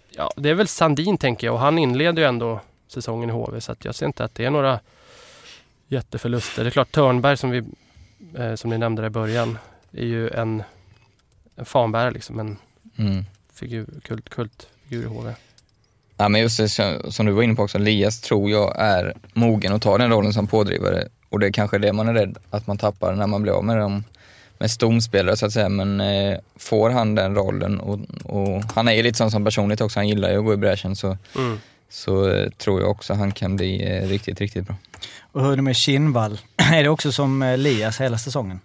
ja 0.10 0.32
det 0.36 0.50
är 0.50 0.54
väl 0.54 0.68
Sandin 0.68 1.18
tänker 1.18 1.48
jag 1.48 1.54
och 1.54 1.60
han 1.60 1.78
inleder 1.78 2.22
ju 2.22 2.28
ändå 2.28 2.60
säsongen 2.88 3.30
i 3.30 3.34
HV 3.34 3.62
så 3.62 3.72
att 3.72 3.86
jag 3.86 3.96
ser 3.96 4.06
inte 4.06 4.24
att 4.24 4.36
det 4.36 4.46
är 4.46 4.50
några 4.52 4.80
jätteförluster. 5.88 6.64
Det 6.64 6.70
är 6.70 6.72
klart 6.72 6.92
Törnberg 6.92 7.38
som 7.38 7.50
vi 7.50 7.64
eh, 8.38 8.56
som 8.56 8.70
ni 8.70 8.78
nämnde 8.78 9.02
där 9.02 9.08
i 9.08 9.10
början 9.10 9.58
är 9.92 10.06
ju 10.06 10.30
en, 10.30 10.64
en 11.56 11.66
fanbärare 11.66 12.12
liksom, 12.12 12.40
en 12.40 12.58
Mm. 13.00 13.26
figur, 13.54 13.88
kult, 14.04 14.30
kultfigur 14.30 15.04
i 15.04 15.06
HV. 15.06 15.34
Ja, 16.18 16.30
men 16.30 16.42
just 16.42 16.58
det 16.58 16.70
som 17.12 17.26
du 17.26 17.32
var 17.32 17.44
inne 17.44 17.56
på 17.56 17.64
också, 17.64 17.78
Elias 17.78 18.22
tror 18.22 18.50
jag 18.52 18.76
är 18.80 19.14
mogen 19.34 19.74
att 19.74 19.82
ta 19.82 19.98
den 19.98 20.10
rollen 20.12 20.34
som 20.34 20.48
pådrivare. 20.48 21.08
Och 21.30 21.40
det 21.40 21.48
är 21.48 21.52
kanske 21.52 21.78
det 21.78 21.94
man 21.94 22.08
är 22.08 22.14
rädd 22.14 22.38
att 22.50 22.68
man 22.68 22.78
tappar 22.78 23.14
när 23.16 23.28
man 23.28 23.42
blir 23.42 23.54
av 23.54 23.64
med 23.66 23.78
dem 23.78 24.04
med 24.60 24.72
stomspelare 24.72 25.38
så 25.38 25.46
att 25.46 25.52
säga. 25.52 25.70
Men 25.70 26.02
eh, 26.02 26.38
får 26.56 26.90
han 26.90 27.16
den 27.16 27.36
rollen 27.36 27.80
och, 27.80 28.00
och 28.24 28.64
han 28.76 28.88
är 28.88 28.92
ju 28.94 29.04
lite 29.04 29.18
sån 29.18 29.32
som 29.32 29.46
personligt 29.46 29.82
också, 29.82 30.00
han 30.00 30.08
gillar 30.08 30.32
ju 30.32 30.38
att 30.38 30.46
gå 30.46 30.54
i 30.54 30.58
bräschen 30.58 30.96
så, 30.96 31.18
Mm. 31.36 31.60
så 31.90 32.30
eh, 32.30 32.50
tror 32.50 32.82
jag 32.82 32.92
också 32.92 33.14
han 33.14 33.32
kan 33.32 33.56
bli 33.56 33.98
eh, 33.98 34.08
riktigt, 34.08 34.42
riktigt 34.42 34.68
bra. 34.68 34.76
Och 35.32 35.42
hur 35.44 35.52
är 35.52 35.56
det 35.56 35.62
med 35.62 35.76
Kinnvall? 35.76 36.40
är 36.74 36.84
det 36.84 36.90
också 36.90 37.12
som 37.12 37.42
eh, 37.44 37.58
Lias 37.58 38.02
hela 38.02 38.18
säsongen? 38.18 38.60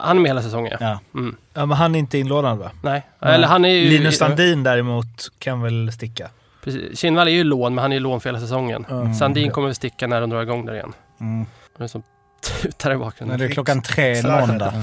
Han 0.00 0.16
är 0.16 0.20
med 0.20 0.28
hela 0.28 0.42
säsongen. 0.42 0.76
Ja. 0.80 0.98
Mm. 1.14 1.36
Ja, 1.54 1.66
men 1.66 1.76
han 1.76 1.94
är 1.94 1.98
inte 1.98 2.18
inlånad 2.18 2.58
va? 2.58 2.70
Nej, 2.82 3.06
eller 3.20 3.48
han 3.48 3.64
är 3.64 3.68
ju... 3.68 3.88
Linus 3.90 4.18
Sandin 4.18 4.62
däremot 4.62 5.32
kan 5.38 5.62
väl 5.62 5.92
sticka. 5.92 6.28
Precis. 6.64 6.98
Kinnvall 6.98 7.28
är 7.28 7.32
ju 7.32 7.44
lån, 7.44 7.74
men 7.74 7.82
han 7.82 7.92
är 7.92 7.96
ju 7.96 8.00
lån 8.00 8.20
för 8.20 8.28
hela 8.28 8.40
säsongen. 8.40 8.86
Mm. 8.90 9.14
Sandin 9.14 9.50
kommer 9.50 9.68
väl 9.68 9.74
sticka 9.74 10.06
när 10.06 10.20
de 10.20 10.30
drar 10.30 10.42
igång 10.42 10.66
där 10.66 10.74
igen. 10.74 10.92
Mm. 11.20 11.46
Det 11.78 11.84
är 11.84 11.88
som 11.88 12.02
tutar 12.62 12.92
i 12.92 12.96
bakgrunden. 12.96 13.38
Det 13.38 13.44
är 13.44 13.48
klockan 13.48 13.82
tre 13.82 14.18
en 14.18 14.30
måndag. 14.30 14.74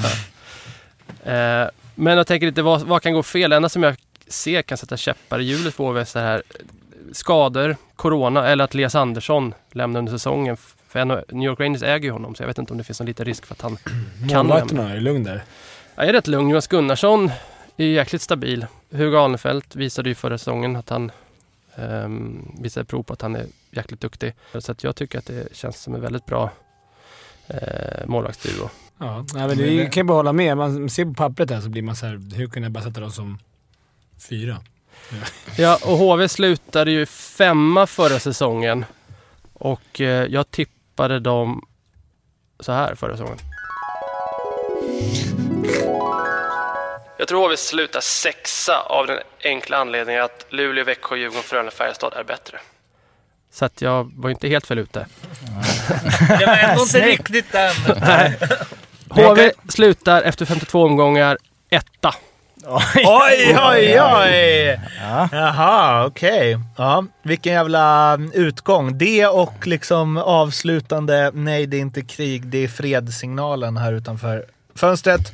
Eh, 1.23 1.67
men 1.95 2.17
jag 2.17 2.27
tänker 2.27 2.47
lite, 2.47 2.61
vad, 2.61 2.81
vad 2.81 3.01
kan 3.01 3.13
gå 3.13 3.23
fel? 3.23 3.49
Det 3.49 3.55
enda 3.55 3.69
som 3.69 3.83
jag 3.83 3.95
ser 4.27 4.61
kan 4.61 4.77
sätta 4.77 4.97
käppar 4.97 5.39
i 5.39 5.43
hjulet 5.43 5.73
för 5.73 5.83
HV 5.83 6.01
är 6.01 6.05
så 6.05 6.19
här 6.19 6.43
skador, 7.11 7.75
corona 7.95 8.47
eller 8.47 8.63
att 8.63 8.73
Elias 8.73 8.95
Andersson 8.95 9.53
lämnar 9.71 9.99
under 9.99 10.11
säsongen. 10.11 10.57
För 10.89 10.99
en- 10.99 11.23
New 11.27 11.43
York 11.49 11.59
Rangers 11.59 11.83
äger 11.83 12.05
ju 12.05 12.11
honom 12.11 12.35
så 12.35 12.43
jag 12.43 12.47
vet 12.47 12.57
inte 12.57 12.73
om 12.73 12.77
det 12.77 12.83
finns 12.83 12.99
någon 12.99 13.05
liten 13.07 13.25
risk 13.25 13.45
för 13.45 13.53
att 13.53 13.61
han 13.61 13.77
kan 14.29 14.47
Målvakterna, 14.47 14.89
är 14.89 14.95
det 14.95 15.01
lugn 15.01 15.23
där? 15.23 15.43
Jag 15.95 16.07
är 16.07 16.13
rätt 16.13 16.27
lugn. 16.27 16.49
Jonas 16.49 16.67
Gunnarsson 16.67 17.31
är 17.77 17.85
ju 17.85 17.93
jäkligt 17.93 18.21
stabil. 18.21 18.65
Hugo 18.91 19.17
Alnefelt 19.17 19.75
visade 19.75 20.09
ju 20.09 20.15
förra 20.15 20.37
säsongen 20.37 20.75
att 20.75 20.89
han 20.89 21.11
um, 21.75 22.55
visade 22.61 22.85
prov 22.85 23.03
på 23.03 23.13
att 23.13 23.21
han 23.21 23.35
är 23.35 23.45
jäkligt 23.71 24.01
duktig. 24.01 24.33
Så 24.59 24.75
jag 24.81 24.95
tycker 24.95 25.19
att 25.19 25.25
det 25.25 25.55
känns 25.55 25.81
som 25.81 25.95
en 25.95 26.01
väldigt 26.01 26.25
bra 26.25 26.51
uh, 27.53 28.05
målvaktsduo. 28.07 28.69
Ja, 28.99 29.25
nej, 29.33 29.47
men 29.47 29.57
det 29.57 29.85
kan 29.85 30.01
jag 30.01 30.07
bara 30.07 30.17
hålla 30.17 30.33
med. 30.33 30.57
Man 30.57 30.89
ser 30.89 31.05
på 31.05 31.13
pappret 31.13 31.49
här 31.51 31.61
så 31.61 31.69
blir 31.69 31.81
man 31.81 31.95
så 31.95 32.05
här, 32.05 32.35
hur 32.35 32.47
kan 32.47 32.63
jag 32.63 32.71
bara 32.71 32.83
sätta 32.83 32.99
dem 32.99 33.11
som 33.11 33.39
fyra? 34.29 34.57
Ja, 35.57 35.79
och 35.85 35.97
HV 35.97 36.27
slutade 36.29 36.91
ju 36.91 37.05
femma 37.05 37.87
förra 37.87 38.19
säsongen. 38.19 38.85
Och 39.53 40.01
eh, 40.01 40.25
jag 40.25 40.51
tippade 40.51 40.78
dem 41.07 41.67
så 42.59 42.71
här 42.71 42.95
förra 42.95 43.17
säsongen. 43.17 43.37
Jag 47.17 47.27
tror 47.27 47.43
HV 47.43 47.57
slutar 47.57 48.01
sexa 48.01 48.81
av 48.81 49.07
den 49.07 49.19
enkla 49.43 49.77
anledningen 49.77 50.23
att 50.23 50.45
Luleå, 50.49 50.83
Växjö, 50.83 51.15
Djurgården, 51.15 51.43
Frölunda, 51.43 51.71
Färjestad 51.71 52.13
är 52.13 52.23
bättre. 52.23 52.59
Så 53.51 53.65
att 53.65 53.81
jag 53.81 54.11
var 54.15 54.29
inte 54.29 54.47
helt 54.47 54.67
fel 54.67 54.79
ute. 54.79 55.07
Det 56.39 56.45
var 56.45 56.57
ändå 56.57 56.81
inte 56.81 56.99
riktigt 57.05 57.51
den. 57.51 57.73
HV 59.09 59.51
slutar 59.69 60.21
efter 60.21 60.45
52 60.45 60.83
omgångar 60.83 61.37
etta. 61.69 62.15
Oj, 62.69 63.57
oj, 63.59 64.01
oj! 64.01 64.79
Ja. 65.01 65.29
Jaha, 65.31 66.05
okej. 66.05 66.59
Ja, 66.77 67.05
vilken 67.23 67.53
jävla 67.53 68.17
utgång. 68.33 68.97
Det 68.97 69.27
och 69.27 69.67
liksom 69.67 70.17
avslutande 70.17 71.31
nej 71.33 71.65
det 71.65 71.77
är 71.77 71.81
inte 71.81 72.01
krig, 72.01 72.47
det 72.47 72.57
är 72.63 72.67
fredssignalen 72.67 73.77
här 73.77 73.93
utanför 73.93 74.45
fönstret. 74.75 75.31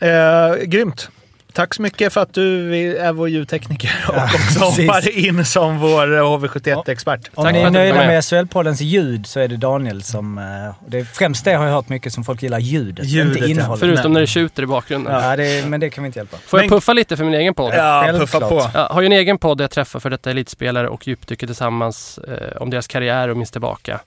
Eh, 0.00 0.54
grymt. 0.64 1.08
Tack 1.52 1.74
så 1.74 1.82
mycket 1.82 2.12
för 2.12 2.20
att 2.20 2.34
du 2.34 2.74
är 2.98 3.12
vår 3.12 3.28
ljudtekniker 3.28 3.90
och 4.08 4.14
också 4.34 4.60
precis. 4.60 4.86
hoppar 4.88 5.18
in 5.18 5.44
som 5.44 5.78
vår 5.78 6.06
HV71-expert. 6.06 7.20
Om 7.34 7.44
Tack 7.44 7.52
ni 7.54 7.60
för 7.60 7.64
är 7.64 7.66
att 7.66 7.72
du 7.72 7.78
var 7.78 7.84
nöjda 7.96 8.06
med. 8.06 8.20
SHL-poddens 8.24 8.82
ljud 8.82 9.26
så 9.26 9.40
är 9.40 9.48
det 9.48 9.56
Daniel 9.56 10.02
som... 10.02 10.38
eh, 10.38 10.44
Det 10.86 10.98
är 10.98 11.04
främst 11.04 11.44
det 11.44 11.52
har 11.54 11.64
jag 11.66 11.72
hört 11.72 11.88
mycket 11.88 12.12
som 12.12 12.24
folk 12.24 12.42
gillar, 12.42 12.58
ljudet, 12.58 13.06
Ljudet, 13.06 13.26
inte 13.28 13.40
ja. 13.40 13.46
innehållet. 13.50 13.80
Förutom 13.80 14.12
när 14.12 14.20
det 14.20 14.26
tjuter 14.26 14.62
i 14.62 14.66
bakgrunden. 14.66 15.22
Ja, 15.24 15.36
det, 15.36 15.66
men 15.68 15.80
det 15.80 15.90
kan 15.90 16.04
vi 16.04 16.06
inte 16.06 16.18
hjälpa. 16.18 16.36
Får 16.46 16.60
jag 16.60 16.68
puffa 16.70 16.92
lite 16.92 17.16
för 17.16 17.24
min 17.24 17.34
egen 17.34 17.54
podd? 17.54 17.72
Ja, 17.76 18.02
Självklart. 18.06 18.30
puffa 18.30 18.48
på. 18.48 18.70
Jag 18.78 18.88
har 18.88 19.00
ju 19.00 19.06
en 19.06 19.12
egen 19.12 19.38
podd 19.38 19.58
där 19.58 19.62
jag 19.64 19.70
träffar 19.70 20.00
för 20.00 20.10
detta 20.10 20.30
elitspelare 20.30 20.88
och 20.88 21.08
djupdyker 21.08 21.46
tillsammans 21.46 22.18
eh, 22.18 22.56
om 22.62 22.70
deras 22.70 22.86
karriär 22.86 23.28
och 23.28 23.36
minns 23.36 23.50
tillbaka. 23.50 24.00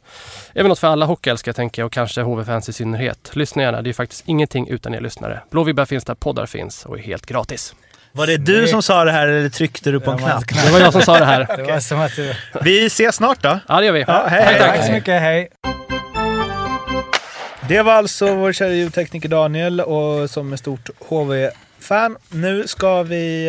Väl 0.53 0.67
något 0.67 0.79
för 0.79 0.87
alla 0.87 1.05
hockeyälskare 1.05 1.53
tänker 1.53 1.81
jag 1.81 1.85
och 1.87 1.93
kanske 1.93 2.21
HV-fans 2.21 2.69
i 2.69 2.73
synnerhet. 2.73 3.31
Lyssna 3.33 3.61
gärna, 3.63 3.81
det 3.81 3.89
är 3.89 3.93
faktiskt 3.93 4.23
ingenting 4.25 4.67
utan 4.67 4.93
er 4.93 5.01
lyssnare. 5.01 5.41
Blå 5.51 5.63
vibbar 5.63 5.85
finns 5.85 6.03
där 6.03 6.15
poddar 6.15 6.45
finns 6.45 6.85
och 6.85 6.97
är 6.99 7.01
helt 7.03 7.25
gratis. 7.31 7.75
Var 8.11 8.27
det 8.27 8.37
du 8.37 8.67
som 8.67 8.83
sa 8.83 9.03
det 9.05 9.11
här 9.11 9.27
eller 9.27 9.49
tryckte 9.49 9.91
du 9.91 9.99
på 9.99 10.11
en 10.11 10.17
knapp? 10.17 10.43
Det 10.65 10.71
var 10.71 10.79
jag 10.79 10.93
som 10.93 11.01
sa 11.01 11.19
det 11.19 11.25
här. 11.25 11.47
Det 11.57 11.63
var 11.63 11.79
som 11.79 11.99
att... 11.99 12.15
det- 12.15 12.35
Vi 12.61 12.85
ses 12.85 13.15
snart 13.15 13.41
då. 13.43 13.59
Ja, 13.67 13.79
det 13.79 13.85
gör 13.85 13.93
vi. 13.93 14.03
Ja, 14.07 14.27
hej, 14.27 14.45
tack, 14.45 14.57
tack. 14.59 14.75
Tack 14.77 14.85
så 14.85 14.91
mycket, 14.91 15.21
hej! 15.21 15.49
Det 17.67 17.81
var 17.81 17.93
alltså 17.93 18.35
vår 18.35 18.53
kära 18.53 18.73
ljudtekniker 18.73 19.29
Daniel 19.29 19.81
och 19.81 20.29
som 20.29 20.53
är 20.53 20.57
stort 20.57 20.89
HV-fan. 20.99 22.17
Nu 22.29 22.67
ska 22.67 23.03
vi 23.03 23.47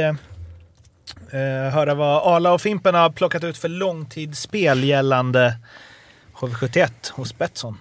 eh, 1.33 1.73
höra 1.75 1.95
vad 1.95 2.35
Arla 2.37 2.53
och 2.53 2.61
Fimpen 2.61 2.95
har 2.95 3.11
plockat 3.11 3.45
ut 3.45 3.59
för 3.59 3.69
långtidsspel 3.69 4.85
gällande 4.85 5.55
HV71 6.39 6.91
hos 7.13 7.39
Betsson. 7.39 7.79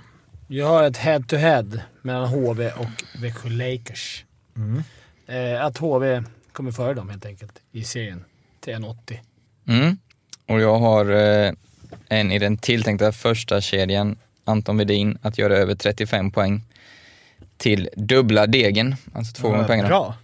Jag 0.47 0.67
har 0.67 0.83
ett 0.83 0.97
head-to-head 0.97 1.79
mellan 2.01 2.27
HV 2.27 2.71
och 2.71 3.21
Växjö 3.21 3.49
Lakers. 3.49 4.23
Mm. 4.55 4.83
Eh, 5.27 5.65
att 5.65 5.77
HV 5.77 6.23
kommer 6.51 6.71
före 6.71 6.93
dem 6.93 7.09
helt 7.09 7.25
enkelt 7.25 7.61
i 7.71 7.83
serien 7.83 8.25
till 8.59 8.73
1,80. 8.73 9.17
Mm. 9.67 9.97
Och 10.47 10.61
jag 10.61 10.79
har 10.79 11.11
eh, 11.11 11.51
en 12.09 12.31
i 12.31 12.39
den 12.39 12.57
tilltänkta 12.57 13.11
första 13.11 13.61
kedjan, 13.61 14.17
Anton 14.45 14.77
Vedin, 14.77 15.17
att 15.21 15.37
göra 15.37 15.57
över 15.57 15.75
35 15.75 16.31
poäng 16.31 16.61
till 17.57 17.89
dubbla 17.95 18.47
degen, 18.47 18.95
alltså 19.13 19.41
två 19.41 19.49
gånger 19.49 19.67
pengarna. 19.67 19.89
Bra. 19.89 20.15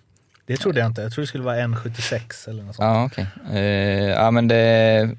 Det 0.45 0.57
trodde 0.57 0.79
jag 0.79 0.87
inte. 0.87 1.01
Jag 1.01 1.11
trodde 1.11 1.23
det 1.23 1.27
skulle 1.27 1.43
vara 1.43 1.57
1,76 1.57 2.49
eller 2.49 2.63
något 2.63 2.75
sånt. 2.75 2.85
Ja, 2.85 3.05
okej. 3.05 3.27
Eh, 3.51 4.09
ja, 4.09 4.31
men 4.31 4.47
det 4.47 4.55
är 4.55 5.17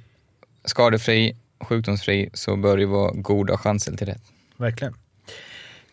skadefri, 0.64 1.36
sjukdomsfri, 1.60 2.30
så 2.34 2.56
bör 2.56 2.76
det 2.76 2.86
vara 2.86 3.12
goda 3.12 3.58
chanser 3.58 3.96
till 3.96 4.06
det. 4.06 4.18
Verkligen. 4.56 4.94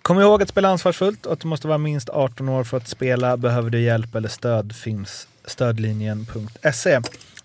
Kom 0.06 0.20
ihåg 0.20 0.42
att 0.44 0.50
spela 0.50 0.70
ansvarsfullt 0.70 1.26
och 1.26 1.34
att 1.34 1.40
du 1.40 1.48
måste 1.48 1.68
vara 1.68 1.78
minst 1.78 2.10
18 2.10 2.50
år 2.50 2.64
för 2.64 2.78
att 2.78 2.88
spela. 2.88 3.38
Behöver 3.38 3.70
du 3.70 3.82
hjälp 3.82 4.16
eller 4.16 4.30
stöd 4.30 4.76
finns 4.76 5.28
stödlinjen.se. 5.46 7.00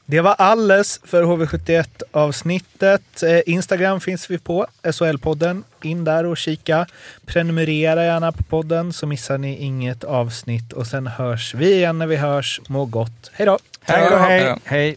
Det 0.07 0.21
var 0.21 0.35
alles 0.39 1.01
för 1.05 1.23
HV71 1.23 2.03
avsnittet. 2.13 3.23
Eh, 3.23 3.41
Instagram 3.47 4.01
finns 4.01 4.31
vi 4.31 4.39
på, 4.39 4.67
SHL-podden. 4.83 5.63
In 5.83 6.05
där 6.05 6.27
och 6.27 6.37
kika. 6.37 6.87
Prenumerera 7.27 8.05
gärna 8.05 8.33
på 8.33 8.43
podden 8.43 8.93
så 8.93 9.07
missar 9.07 9.39
ni 9.39 9.57
inget 9.57 10.05
avsnitt. 10.05 10.73
Och 10.73 10.87
sen 10.87 11.07
hörs 11.07 11.55
vi 11.55 11.75
igen 11.75 11.99
när 11.99 12.07
vi 12.07 12.17
hörs. 12.17 12.61
Må 12.69 12.85
gott. 12.85 13.31
Hej 13.33 13.47
då! 13.47 13.59
Hej 13.83 14.09
då. 14.11 14.17
hej! 14.17 14.57
hej. 14.65 14.97